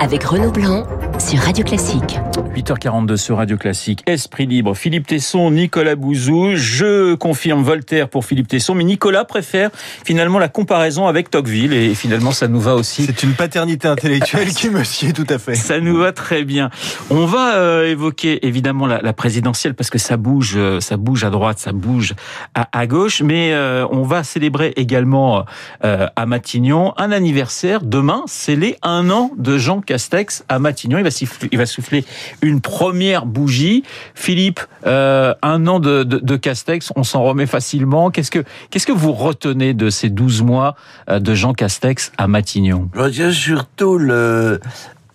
avec 0.00 0.24
Renaud 0.24 0.50
Blanc 0.50 0.84
sur 1.28 1.40
Radio 1.40 1.64
Classique. 1.64 2.18
8h42 2.56 3.16
sur 3.16 3.36
Radio 3.36 3.56
Classique. 3.56 4.02
Esprit 4.06 4.46
libre. 4.46 4.74
Philippe 4.74 5.06
Tesson, 5.06 5.50
Nicolas 5.50 5.94
Bouzou. 5.94 6.56
Je 6.56 7.14
confirme 7.14 7.62
Voltaire 7.62 8.08
pour 8.08 8.24
Philippe 8.24 8.48
Tesson, 8.48 8.74
mais 8.74 8.84
Nicolas 8.84 9.24
préfère 9.24 9.70
finalement 10.04 10.38
la 10.38 10.48
comparaison 10.48 11.06
avec 11.06 11.30
Tocqueville 11.30 11.72
et 11.72 11.94
finalement 11.94 12.32
ça 12.32 12.48
nous 12.48 12.60
va 12.60 12.74
aussi. 12.74 13.06
C'est 13.06 13.22
une 13.22 13.34
paternité 13.34 13.88
intellectuelle 13.88 14.48
qui 14.54 14.68
me 14.68 14.84
sied 14.84 15.12
tout 15.12 15.26
à 15.28 15.38
fait. 15.38 15.54
Ça 15.54 15.80
nous 15.80 15.96
va 15.96 16.12
très 16.12 16.44
bien. 16.44 16.70
On 17.10 17.24
va 17.26 17.56
euh, 17.56 17.88
évoquer 17.88 18.44
évidemment 18.46 18.86
la, 18.86 19.00
la, 19.00 19.12
présidentielle 19.12 19.74
parce 19.74 19.90
que 19.90 19.98
ça 19.98 20.16
bouge, 20.16 20.54
euh, 20.56 20.80
ça 20.80 20.96
bouge 20.96 21.24
à 21.24 21.30
droite, 21.30 21.58
ça 21.58 21.72
bouge 21.72 22.14
à, 22.54 22.68
à 22.72 22.86
gauche, 22.86 23.22
mais 23.22 23.52
euh, 23.52 23.86
on 23.90 24.02
va 24.02 24.24
célébrer 24.24 24.72
également 24.76 25.44
euh, 25.84 26.06
à 26.16 26.26
Matignon 26.26 26.92
un 26.96 27.12
anniversaire 27.12 27.82
demain. 27.82 28.24
C'est 28.26 28.56
les 28.56 28.76
un 28.82 29.08
an 29.10 29.30
de 29.36 29.56
Jean 29.56 29.80
Castex 29.80 30.44
à 30.48 30.58
Matignon. 30.58 30.98
Il 30.98 31.04
va 31.04 31.11
il 31.20 31.58
va 31.58 31.66
souffler 31.66 32.04
une 32.40 32.60
première 32.60 33.26
bougie. 33.26 33.84
Philippe, 34.14 34.60
euh, 34.86 35.34
un 35.42 35.66
an 35.66 35.80
de, 35.80 36.02
de, 36.02 36.36
Castex, 36.36 36.92
on 36.96 37.04
s'en 37.04 37.22
remet 37.22 37.46
facilement. 37.46 38.10
Qu'est-ce 38.10 38.30
que 38.30 38.44
que 38.70 38.92
vous 38.92 39.12
retenez 39.12 39.74
de 39.74 39.90
ces 39.90 40.10
12 40.10 40.42
mois 40.42 40.74
euh, 41.08 41.20
de 41.20 41.34
Jean 41.34 41.52
Castex 41.52 42.12
à 42.18 42.26
Matignon? 42.26 42.88
Je 42.94 43.00
retiens 43.00 43.32
surtout 43.32 43.98
le 43.98 44.60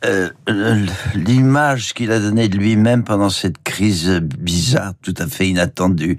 euh, 0.05 0.29
l'image 1.15 1.93
qu'il 1.93 2.11
a 2.11 2.19
donnée 2.19 2.49
de 2.49 2.57
lui-même 2.57 3.03
pendant 3.03 3.29
cette 3.29 3.61
crise 3.63 4.21
bizarre, 4.21 4.93
tout 5.01 5.15
à 5.17 5.27
fait 5.27 5.47
inattendue. 5.47 6.17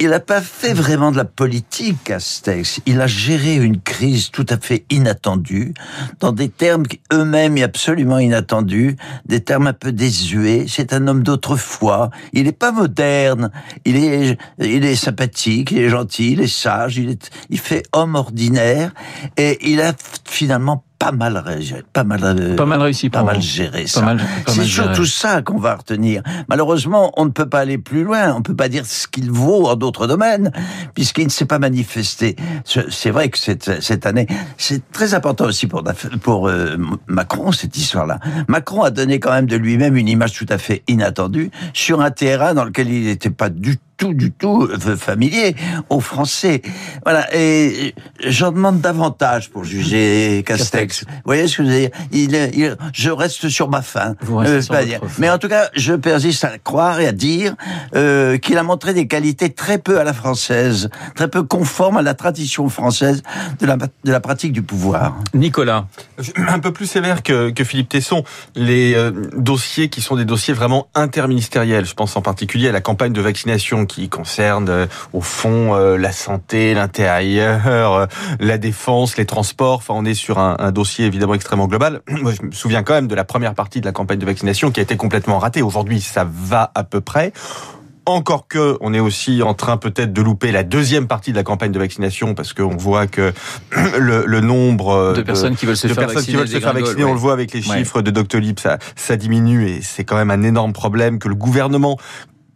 Il 0.00 0.10
n'a 0.10 0.20
pas 0.20 0.40
fait 0.40 0.74
vraiment 0.74 1.10
de 1.10 1.16
la 1.16 1.24
politique, 1.24 2.04
Castex. 2.04 2.80
Il 2.86 3.00
a 3.00 3.08
géré 3.08 3.56
une 3.56 3.80
crise 3.80 4.30
tout 4.30 4.46
à 4.48 4.56
fait 4.56 4.84
inattendue, 4.90 5.74
dans 6.20 6.30
des 6.30 6.48
termes 6.48 6.84
eux-mêmes 7.12 7.58
absolument 7.58 8.20
inattendus, 8.20 8.96
des 9.26 9.40
termes 9.40 9.66
un 9.66 9.72
peu 9.72 9.90
désuets. 9.90 10.66
C'est 10.68 10.92
un 10.92 11.08
homme 11.08 11.24
d'autrefois. 11.24 12.10
Il 12.32 12.44
n'est 12.44 12.52
pas 12.52 12.70
moderne. 12.70 13.50
Il 13.84 13.96
est, 13.96 14.38
il 14.60 14.84
est 14.84 14.94
sympathique, 14.94 15.72
il 15.72 15.78
est 15.78 15.88
gentil, 15.88 16.32
il 16.32 16.40
est 16.40 16.46
sage, 16.46 16.96
il, 16.96 17.10
est, 17.10 17.30
il 17.50 17.58
fait 17.58 17.82
homme 17.92 18.14
ordinaire. 18.14 18.92
Et 19.36 19.58
il 19.68 19.80
a 19.80 19.94
finalement 20.24 20.84
pas 20.98 21.12
mal 21.12 21.42
pas 21.92 22.04
mal, 22.04 22.20
euh, 22.24 22.56
pas 22.56 22.66
mal 22.66 22.82
réussi, 22.82 23.08
pas 23.08 23.22
mal 23.22 23.40
géré 23.40 23.86
ça. 23.86 24.16
C'est 24.46 24.64
surtout 24.64 25.06
ça 25.06 25.42
qu'on 25.42 25.58
va 25.58 25.76
retenir. 25.76 26.22
Malheureusement, 26.48 27.12
on 27.16 27.24
ne 27.24 27.30
peut 27.30 27.48
pas 27.48 27.60
aller 27.60 27.78
plus 27.78 28.04
loin. 28.04 28.34
On 28.34 28.42
peut 28.42 28.56
pas 28.56 28.68
dire 28.68 28.84
ce 28.84 29.06
qu'il 29.06 29.30
vaut 29.30 29.66
en 29.66 29.76
d'autres 29.76 30.06
domaines, 30.06 30.50
puisqu'il 30.94 31.24
ne 31.24 31.30
s'est 31.30 31.46
pas 31.46 31.58
manifesté. 31.58 32.36
C'est 32.64 33.10
vrai 33.10 33.28
que 33.28 33.38
cette, 33.38 33.80
cette 33.80 34.06
année, 34.06 34.26
c'est 34.56 34.90
très 34.90 35.14
important 35.14 35.44
aussi 35.44 35.66
pour 35.66 35.84
pour 36.22 36.48
euh, 36.48 36.76
Macron 37.06 37.52
cette 37.52 37.76
histoire-là. 37.76 38.18
Macron 38.48 38.82
a 38.82 38.90
donné 38.90 39.20
quand 39.20 39.32
même 39.32 39.46
de 39.46 39.56
lui-même 39.56 39.96
une 39.96 40.08
image 40.08 40.32
tout 40.32 40.46
à 40.48 40.58
fait 40.58 40.82
inattendue 40.88 41.50
sur 41.72 42.00
un 42.00 42.10
terrain 42.10 42.54
dans 42.54 42.64
lequel 42.64 42.90
il 42.90 43.04
n'était 43.04 43.30
pas 43.30 43.50
du 43.50 43.78
tout 43.98 44.08
tout 44.08 44.14
du 44.14 44.30
tout 44.30 44.62
euh, 44.62 44.96
familier 44.96 45.54
aux 45.90 46.00
Français. 46.00 46.62
Voilà. 47.04 47.26
Et 47.36 47.94
j'en 48.24 48.52
demande 48.52 48.80
davantage 48.80 49.50
pour 49.50 49.64
juger 49.64 50.42
Castex. 50.46 51.04
Vous 51.04 51.22
voyez 51.24 51.48
ce 51.48 51.58
que 51.58 51.64
je 51.64 51.68
veux 51.68 51.80
dire? 51.80 51.90
Il, 52.12 52.34
il, 52.54 52.76
Je 52.92 53.10
reste 53.10 53.48
sur 53.48 53.68
ma 53.68 53.82
faim. 53.82 54.14
Euh, 54.30 54.60
dire. 54.84 55.00
Mais 55.18 55.28
en 55.28 55.38
tout 55.38 55.48
cas, 55.48 55.68
je 55.74 55.94
persiste 55.94 56.44
à 56.44 56.58
croire 56.58 57.00
et 57.00 57.06
à 57.06 57.12
dire 57.12 57.54
euh, 57.94 58.38
qu'il 58.38 58.56
a 58.56 58.62
montré 58.62 58.94
des 58.94 59.06
qualités 59.06 59.50
très 59.50 59.78
peu 59.78 59.98
à 59.98 60.04
la 60.04 60.12
française, 60.12 60.90
très 61.14 61.28
peu 61.28 61.42
conformes 61.42 61.96
à 61.96 62.02
la 62.02 62.14
tradition 62.14 62.68
française 62.68 63.22
de 63.60 63.66
la, 63.66 63.76
de 63.76 64.12
la 64.12 64.20
pratique 64.20 64.52
du 64.52 64.62
pouvoir. 64.62 65.16
Nicolas. 65.34 65.86
Un 66.36 66.60
peu 66.60 66.72
plus 66.72 66.86
sévère 66.86 67.22
que, 67.22 67.50
que 67.50 67.64
Philippe 67.64 67.88
Tesson. 67.88 68.24
Les 68.54 68.94
euh, 68.94 69.10
dossiers 69.36 69.88
qui 69.88 70.00
sont 70.00 70.16
des 70.16 70.24
dossiers 70.24 70.54
vraiment 70.54 70.88
interministériels. 70.94 71.84
Je 71.84 71.94
pense 71.94 72.16
en 72.16 72.22
particulier 72.22 72.68
à 72.68 72.72
la 72.72 72.80
campagne 72.80 73.12
de 73.12 73.20
vaccination 73.20 73.87
qui 73.88 74.08
concerne 74.08 74.68
euh, 74.68 74.86
au 75.12 75.20
fond 75.20 75.74
euh, 75.74 75.96
la 75.96 76.12
santé, 76.12 76.74
l'intérieur, 76.74 77.94
euh, 77.94 78.06
la 78.38 78.58
défense, 78.58 79.16
les 79.16 79.26
transports. 79.26 79.78
Enfin, 79.78 79.94
on 79.96 80.04
est 80.04 80.14
sur 80.14 80.38
un, 80.38 80.56
un, 80.60 80.70
dossier 80.70 81.06
évidemment 81.06 81.34
extrêmement 81.34 81.66
global. 81.66 82.02
Moi, 82.08 82.32
je 82.32 82.46
me 82.46 82.52
souviens 82.52 82.84
quand 82.84 82.94
même 82.94 83.08
de 83.08 83.16
la 83.16 83.24
première 83.24 83.54
partie 83.54 83.80
de 83.80 83.86
la 83.86 83.92
campagne 83.92 84.18
de 84.18 84.26
vaccination 84.26 84.70
qui 84.70 84.78
a 84.78 84.82
été 84.84 84.96
complètement 84.96 85.40
ratée. 85.40 85.62
Aujourd'hui, 85.62 86.00
ça 86.00 86.24
va 86.30 86.70
à 86.76 86.84
peu 86.84 87.00
près. 87.00 87.32
Encore 88.08 88.48
que, 88.48 88.78
on 88.80 88.94
est 88.94 89.00
aussi 89.00 89.42
en 89.42 89.52
train 89.52 89.76
peut-être 89.76 90.14
de 90.14 90.22
louper 90.22 90.50
la 90.50 90.62
deuxième 90.62 91.08
partie 91.08 91.32
de 91.32 91.36
la 91.36 91.42
campagne 91.42 91.72
de 91.72 91.78
vaccination 91.78 92.34
parce 92.34 92.54
qu'on 92.54 92.74
voit 92.74 93.06
que 93.06 93.34
le, 93.98 94.24
le 94.24 94.40
nombre 94.40 95.12
de, 95.12 95.18
de, 95.18 95.22
personnes 95.22 95.56
qui 95.56 95.66
veulent 95.66 95.76
se, 95.76 95.88
faire, 95.88 96.08
vacciner, 96.08 96.38
veulent 96.38 96.48
se 96.48 96.58
faire 96.58 96.72
vacciner, 96.72 97.04
on 97.04 97.12
le 97.12 97.18
voit 97.18 97.34
avec 97.34 97.52
les 97.52 97.60
chiffres 97.60 97.96
ouais. 97.96 98.02
de 98.02 98.10
Doctolib, 98.10 98.58
ça, 98.58 98.78
ça 98.96 99.16
diminue 99.16 99.68
et 99.68 99.82
c'est 99.82 100.04
quand 100.04 100.16
même 100.16 100.30
un 100.30 100.42
énorme 100.42 100.72
problème 100.72 101.18
que 101.18 101.28
le 101.28 101.34
gouvernement 101.34 101.98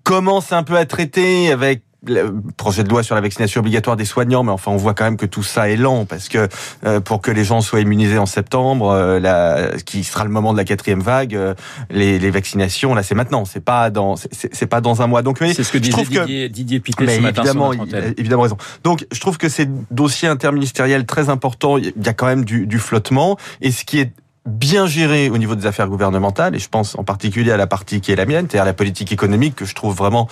commence 0.02 0.52
un 0.52 0.62
peu 0.62 0.76
à 0.76 0.86
traiter 0.86 1.52
avec 1.52 1.82
le 2.04 2.34
projet 2.56 2.82
de 2.82 2.88
loi 2.88 3.02
sur 3.02 3.14
la 3.14 3.20
vaccination 3.20 3.60
obligatoire 3.60 3.96
des 3.96 4.04
soignants, 4.04 4.42
mais 4.42 4.50
enfin 4.50 4.72
on 4.72 4.76
voit 4.76 4.94
quand 4.94 5.04
même 5.04 5.16
que 5.16 5.26
tout 5.26 5.42
ça 5.42 5.70
est 5.70 5.76
lent 5.76 6.04
parce 6.04 6.28
que 6.28 6.48
euh, 6.84 7.00
pour 7.00 7.20
que 7.20 7.30
les 7.30 7.44
gens 7.44 7.60
soient 7.60 7.80
immunisés 7.80 8.18
en 8.18 8.26
septembre, 8.26 8.90
euh, 8.90 9.20
la, 9.20 9.70
qui 9.84 10.02
sera 10.02 10.24
le 10.24 10.30
moment 10.30 10.52
de 10.52 10.58
la 10.58 10.64
quatrième 10.64 11.00
vague, 11.00 11.36
euh, 11.36 11.54
les, 11.90 12.18
les, 12.18 12.30
vaccinations 12.30 12.94
là 12.94 13.02
c'est 13.02 13.14
maintenant, 13.14 13.44
c'est 13.44 13.64
pas 13.64 13.90
dans 13.90 14.16
c'est 14.16 14.66
pas 14.66 14.80
dans 14.80 15.02
un 15.02 15.06
mois. 15.06 15.22
Donc 15.22 15.38
c'est 15.38 15.62
ce 15.62 15.72
que 15.72 15.78
disait 15.78 16.02
Didier, 16.02 16.48
que, 16.48 16.52
Didier 16.52 16.80
Pité 16.80 17.04
mais 17.06 17.16
ce 17.16 17.20
matin 17.20 17.42
évidemment, 17.42 17.72
il 17.72 17.94
a 17.94 18.06
évidemment 18.16 18.42
raison. 18.42 18.56
Donc 18.82 19.06
je 19.12 19.20
trouve 19.20 19.38
que 19.38 19.48
ces 19.48 19.68
dossiers 19.90 20.28
interministériels 20.28 21.06
très 21.06 21.28
importants, 21.28 21.78
il 21.78 21.92
y 22.04 22.08
a 22.08 22.14
quand 22.14 22.26
même 22.26 22.44
du, 22.44 22.66
du 22.66 22.78
flottement 22.78 23.36
et 23.60 23.70
ce 23.70 23.84
qui 23.84 24.00
est 24.00 24.12
bien 24.46 24.86
géré 24.86 25.30
au 25.30 25.38
niveau 25.38 25.54
des 25.54 25.66
affaires 25.66 25.88
gouvernementales, 25.88 26.54
et 26.54 26.58
je 26.58 26.68
pense 26.68 26.96
en 26.98 27.04
particulier 27.04 27.52
à 27.52 27.56
la 27.56 27.66
partie 27.66 28.00
qui 28.00 28.12
est 28.12 28.16
la 28.16 28.26
mienne, 28.26 28.46
c'est-à-dire 28.48 28.64
la 28.64 28.72
politique 28.72 29.12
économique, 29.12 29.56
que 29.56 29.64
je 29.64 29.74
trouve 29.74 29.94
vraiment 29.94 30.28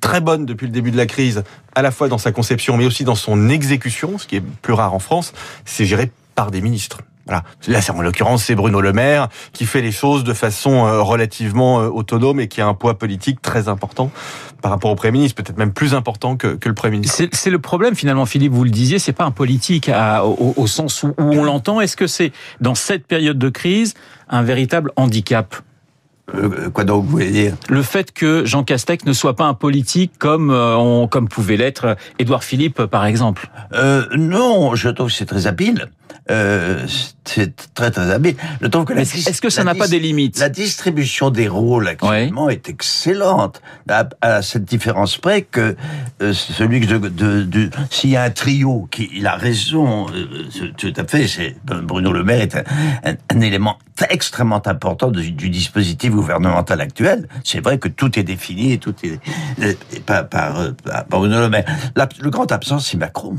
très 0.00 0.20
bonne 0.20 0.46
depuis 0.46 0.66
le 0.66 0.72
début 0.72 0.90
de 0.90 0.96
la 0.96 1.06
crise, 1.06 1.42
à 1.74 1.82
la 1.82 1.90
fois 1.90 2.08
dans 2.08 2.18
sa 2.18 2.32
conception, 2.32 2.76
mais 2.76 2.86
aussi 2.86 3.04
dans 3.04 3.16
son 3.16 3.48
exécution, 3.48 4.18
ce 4.18 4.26
qui 4.26 4.36
est 4.36 4.40
plus 4.40 4.72
rare 4.72 4.94
en 4.94 5.00
France, 5.00 5.32
c'est 5.64 5.86
géré 5.86 6.12
par 6.34 6.50
des 6.50 6.60
ministres. 6.60 7.00
Voilà. 7.28 7.44
Là, 7.66 7.80
en 7.94 8.00
l'occurrence, 8.00 8.44
c'est 8.44 8.54
Bruno 8.54 8.80
Le 8.80 8.92
Maire 8.92 9.28
qui 9.52 9.66
fait 9.66 9.82
les 9.82 9.92
choses 9.92 10.24
de 10.24 10.32
façon 10.32 10.86
euh, 10.86 11.02
relativement 11.02 11.80
euh, 11.80 11.88
autonome 11.88 12.40
et 12.40 12.48
qui 12.48 12.60
a 12.62 12.66
un 12.66 12.74
poids 12.74 12.98
politique 12.98 13.42
très 13.42 13.68
important 13.68 14.10
par 14.62 14.70
rapport 14.70 14.90
au 14.90 14.94
Premier 14.94 15.12
ministre, 15.12 15.40
peut-être 15.40 15.58
même 15.58 15.72
plus 15.72 15.94
important 15.94 16.36
que, 16.36 16.56
que 16.56 16.68
le 16.68 16.74
Premier 16.74 16.92
ministre. 16.92 17.22
C'est 17.32 17.50
le 17.50 17.58
problème 17.58 17.94
finalement, 17.94 18.26
Philippe, 18.26 18.52
vous 18.52 18.64
le 18.64 18.70
disiez, 18.70 18.98
c'est 18.98 19.12
pas 19.12 19.24
un 19.24 19.30
politique 19.30 19.88
à, 19.88 20.24
au, 20.24 20.54
au, 20.56 20.66
sens 20.66 21.02
où, 21.02 21.08
où 21.18 21.22
on 21.22 21.44
l'entend. 21.44 21.80
Est-ce 21.80 21.96
que 21.96 22.06
c'est 22.06 22.32
dans 22.60 22.74
cette 22.74 23.06
période 23.06 23.38
de 23.38 23.50
crise 23.50 23.94
un 24.28 24.42
véritable 24.42 24.90
handicap? 24.96 25.54
Euh, 26.34 26.68
quoi 26.70 26.84
donc 26.84 27.04
vous 27.04 27.10
voulez 27.10 27.30
dire? 27.30 27.54
Le 27.68 27.82
fait 27.82 28.12
que 28.12 28.44
Jean 28.44 28.62
Castex 28.62 29.04
ne 29.04 29.12
soit 29.12 29.34
pas 29.34 29.46
un 29.46 29.54
politique 29.54 30.12
comme 30.18 30.50
euh, 30.50 30.76
on, 30.76 31.08
comme 31.08 31.28
pouvait 31.28 31.56
l'être 31.56 31.96
Édouard 32.18 32.44
Philippe 32.44 32.84
par 32.84 33.06
exemple? 33.06 33.48
Euh, 33.72 34.04
non, 34.14 34.74
je 34.74 34.88
trouve 34.88 35.08
que 35.08 35.12
c'est 35.14 35.26
très 35.26 35.46
habile. 35.46 35.88
Euh, 36.30 36.86
c'est 37.24 37.54
très 37.74 37.90
très 37.90 38.10
habile. 38.10 38.36
Que 38.60 38.98
est-ce 38.98 39.28
est 39.28 39.40
que 39.40 39.50
ça 39.50 39.64
n'a 39.64 39.74
pas 39.74 39.88
des 39.88 39.98
limites? 39.98 40.38
La 40.38 40.48
distribution 40.48 41.30
des 41.30 41.48
rôles 41.48 41.88
actuellement 41.88 42.50
est 42.50 42.68
excellente, 42.68 43.62
à, 43.88 44.08
à, 44.20 44.42
cette 44.42 44.64
différence 44.64 45.16
près 45.16 45.42
que 45.42 45.76
euh, 46.20 46.32
celui 46.34 46.80
de, 46.80 46.98
de, 46.98 47.42
de 47.42 47.70
s'il 47.90 48.10
y 48.10 48.16
a 48.16 48.22
un 48.24 48.30
trio 48.30 48.88
qui, 48.90 49.08
il 49.14 49.26
a 49.26 49.36
raison, 49.36 50.06
euh, 50.10 50.70
tout 50.76 50.92
à 50.96 51.04
fait. 51.04 51.26
C'est 51.26 51.56
Bruno 51.64 52.12
Le 52.12 52.24
Maire 52.24 52.42
est 52.42 52.56
un, 52.56 52.64
un, 53.04 53.14
un 53.34 53.40
élément 53.40 53.78
extrêmement 54.10 54.66
important 54.66 55.10
du, 55.10 55.32
du, 55.32 55.48
dispositif 55.48 56.12
gouvernemental 56.12 56.80
actuel. 56.80 57.28
C'est 57.42 57.60
vrai 57.60 57.78
que 57.78 57.88
tout 57.88 58.18
est 58.18 58.22
défini, 58.22 58.78
tout 58.78 58.94
est 59.02 59.20
par, 60.02 60.28
par, 60.28 60.72
par 60.84 61.06
Bruno 61.08 61.40
Le 61.40 61.48
Maire. 61.48 61.64
La, 61.96 62.08
le 62.20 62.30
grand 62.30 62.50
absent, 62.52 62.78
c'est 62.80 62.96
Macron. 62.98 63.36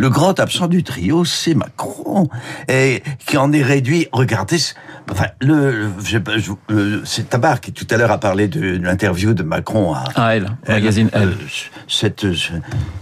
Le 0.00 0.08
grand 0.08 0.40
absent 0.40 0.66
du 0.66 0.82
trio, 0.82 1.26
c'est 1.26 1.54
Macron, 1.54 2.30
et 2.68 3.02
qui 3.26 3.36
en 3.36 3.52
est 3.52 3.62
réduit. 3.62 4.08
Regardez, 4.12 4.56
enfin, 5.10 5.26
le, 5.42 5.90
je, 6.02 6.16
je, 6.38 6.52
le 6.70 7.02
c'est 7.04 7.28
Tabar 7.28 7.60
qui 7.60 7.70
tout 7.70 7.86
à 7.90 7.98
l'heure 7.98 8.10
a 8.10 8.16
parlé 8.16 8.48
de, 8.48 8.78
de 8.78 8.82
l'interview 8.82 9.34
de 9.34 9.42
Macron 9.42 9.92
à, 9.92 10.04
à 10.14 10.36
Elle, 10.36 10.50
elle 10.64 10.74
magazine 10.76 11.10
Elle. 11.12 11.28
Euh, 11.28 11.34
cette, 11.86 12.26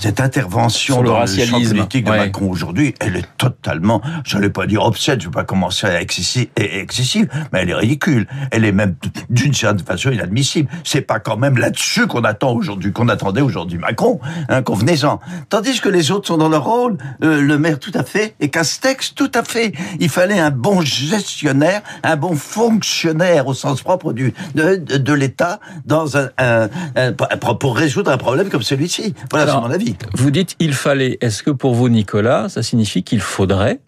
cette 0.01 0.21
intervention 0.21 1.05
dans 1.05 1.21
le 1.21 1.27
champ 1.27 1.61
politique 1.61 2.05
de 2.05 2.11
ouais. 2.11 2.19
Macron 2.19 2.51
aujourd'hui, 2.51 2.97
elle 2.99 3.15
est 3.15 3.29
totalement, 3.37 4.03
j'allais 4.25 4.51
pas 4.51 4.67
dire 4.67 4.83
obsède, 4.83 5.21
je 5.21 5.27
vais 5.27 5.33
pas 5.33 5.45
commencer 5.45 5.87
à 5.87 6.01
excessive, 6.01 6.49
excessive, 6.57 7.29
mais 7.53 7.61
elle 7.61 7.71
est 7.71 7.75
ridicule. 7.75 8.27
Elle 8.51 8.65
est 8.65 8.73
même 8.73 8.97
d'une 9.31 9.55
certaine 9.55 9.87
façon 9.87 10.11
inadmissible. 10.11 10.69
C'est 10.83 11.03
pas 11.03 11.21
quand 11.21 11.37
même 11.37 11.59
là-dessus 11.59 12.09
qu'on 12.09 12.25
attend 12.25 12.51
aujourd'hui, 12.55 12.91
qu'on 12.91 13.09
attendait 13.09 13.41
aujourd'hui 13.41 13.79
Macron, 13.79 14.19
hein, 14.49 14.63
convenez-en. 14.63 15.21
Tandis 15.49 15.81
que 15.81 15.89
les 15.89 16.11
autres 16.11 16.27
sont 16.27 16.39
dans 16.39 16.49
leur 16.49 16.65
rôle, 16.65 16.88
euh, 17.23 17.41
le 17.41 17.59
maire 17.59 17.79
tout 17.79 17.93
à 17.95 18.03
fait, 18.03 18.35
et 18.41 18.49
Castex 18.49 19.15
tout 19.15 19.31
à 19.35 19.43
fait. 19.43 19.73
Il 20.01 20.09
fallait 20.09 20.39
un 20.39 20.51
bon 20.51 20.81
gestionnaire, 20.81 21.83
un 22.03 22.17
bon 22.17 22.35
fonctionnaire 22.35 23.47
au 23.47 23.55
sens 23.55 23.83
propre 23.83 24.13
du, 24.13 24.33
de, 24.55 24.77
de, 24.77 24.97
de 24.97 25.13
l'État 25.13 25.61
dans 25.85 26.17
un, 26.17 26.31
un, 26.39 26.69
un, 26.97 27.13
pour 27.13 27.77
résoudre 27.77 28.11
un 28.11 28.19
problème 28.19 28.49
comme 28.49 28.63
celui-ci. 28.63 29.15
Voilà, 29.31 29.53
c'est 29.53 29.61
mon 29.61 29.71
avis. 29.71 29.97
Vous 30.15 30.31
dites 30.31 30.57
il 30.59 30.75
fallait. 30.75 31.19
Est-ce 31.21 31.43
que 31.43 31.51
pour 31.51 31.75
vous, 31.75 31.89
Nicolas, 31.89 32.49
ça 32.49 32.63
signifie 32.63 33.03
qu'il 33.03 33.21
faudrait 33.21 33.81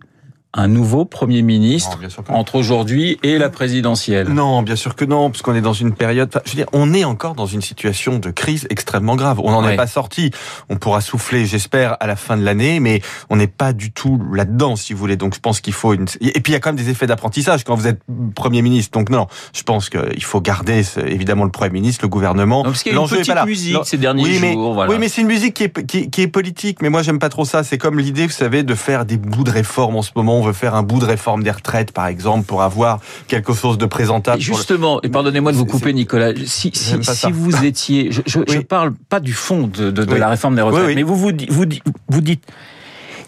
un 0.53 0.67
nouveau 0.67 1.05
Premier 1.05 1.43
ministre 1.43 1.99
entre 2.29 2.57
aujourd'hui 2.57 3.19
et 3.23 3.39
la 3.39 3.51
présidentielle 3.51 4.29
Non, 4.29 4.63
bien 4.63 4.75
sûr 4.75 4.97
que 4.97 5.05
non, 5.05 5.31
parce 5.31 5.43
qu'on 5.43 5.55
est 5.55 5.61
dans 5.61 5.73
une 5.73 5.93
période... 5.93 6.31
je 6.45 6.51
veux 6.51 6.57
dire, 6.57 6.67
on 6.73 6.93
est 6.93 7.05
encore 7.05 7.35
dans 7.35 7.47
une 7.47 7.63
situation 7.63 8.19
de 8.19 8.31
crise 8.31 8.67
extrêmement 8.69 9.15
grave. 9.15 9.41
On 9.43 9.53
n'en 9.53 9.69
est 9.69 9.77
pas 9.77 9.87
sorti. 9.87 10.33
On 10.69 10.77
pourra 10.77 11.01
souffler, 11.01 11.47
j'espère, 11.47 11.97
à 12.01 12.07
la 12.07 12.17
fin 12.17 12.37
de 12.37 12.43
l'année, 12.43 12.81
mais 12.81 13.01
on 13.29 13.37
n'est 13.37 13.47
pas 13.47 13.73
du 13.73 13.93
tout 13.93 14.21
là-dedans, 14.33 14.75
si 14.75 14.93
vous 14.93 14.99
voulez. 14.99 15.17
Donc 15.17 15.35
je 15.35 15.41
pense 15.41 15.61
qu'il 15.61 15.73
faut... 15.73 15.95
Une... 15.95 16.07
Et 16.21 16.41
puis 16.41 16.53
il 16.53 16.55
y 16.55 16.57
a 16.57 16.61
quand 16.61 16.71
même 16.71 16.85
des 16.85 16.91
effets 16.91 17.07
d'apprentissage 17.07 17.63
quand 17.63 17.77
vous 17.77 17.87
êtes 17.87 18.01
Premier 18.35 18.63
ministre. 18.63 18.99
Donc 18.99 19.09
non, 19.09 19.29
je 19.53 19.63
pense 19.63 19.89
qu'il 19.89 20.25
faut 20.25 20.41
garder 20.41 20.83
évidemment 21.07 21.45
le 21.45 21.51
Premier 21.53 21.71
ministre, 21.71 22.05
le 22.05 22.09
gouvernement. 22.09 22.65
parce 22.65 22.83
qu'il 22.83 22.93
y 22.93 22.97
a 22.97 23.01
une 23.01 23.09
petite 23.09 23.45
musique 23.45 23.77
ces 23.85 23.99
derniers 23.99 24.25
oui, 24.25 24.39
mais, 24.41 24.53
jours. 24.53 24.75
Voilà. 24.75 24.93
Oui, 24.93 24.99
mais 24.99 25.09
c'est 25.09 25.21
une 25.21 25.29
musique 25.29 25.55
qui 25.55 25.65
est, 25.65 25.87
qui, 25.87 26.11
qui 26.11 26.23
est 26.23 26.29
politique. 26.29 26.83
Mais 26.83 26.91
moi, 26.91 27.03
j'aime 27.03 27.19
pas 27.19 27.29
trop 27.29 27.45
ça. 27.45 27.63
C'est 27.63 27.79
comme 27.79 27.99
l'idée, 27.99 28.27
vous 28.27 28.33
savez, 28.33 28.63
de 28.63 28.75
faire 28.75 29.05
des 29.05 29.17
bouts 29.17 29.45
de 29.45 29.51
réforme 29.51 29.97
en 29.97 30.03
ce 30.03 30.11
moment 30.17 30.40
on 30.41 30.45
veut 30.45 30.53
faire 30.53 30.75
un 30.75 30.83
bout 30.83 30.99
de 30.99 31.05
réforme 31.05 31.43
des 31.43 31.51
retraites, 31.51 31.93
par 31.93 32.07
exemple, 32.07 32.45
pour 32.47 32.63
avoir 32.63 33.01
quelque 33.29 33.53
chose 33.53 33.79
de 33.79 33.87
présentable. 33.87 34.41
justement, 34.41 35.01
et 35.03 35.09
pardonnez-moi 35.09 35.53
de 35.53 35.57
vous 35.57 35.67
couper, 35.67 35.93
Nicolas, 35.93 36.33
si, 36.47 36.73
si, 36.75 37.33
vous 37.33 37.65
étiez, 37.65 38.11
je, 38.11 38.21
je, 38.27 38.59
parle 38.61 38.93
pas 39.09 39.21
du 39.21 39.33
fond 39.33 39.67
de, 39.67 39.91
de, 39.91 40.15
la 40.15 40.29
réforme 40.29 40.57
des 40.57 40.63
retraites, 40.63 40.95
mais 40.95 41.03
vous 41.03 41.17
vous, 41.17 41.33
vous, 41.49 41.65
vous 42.09 42.21
dites 42.21 42.45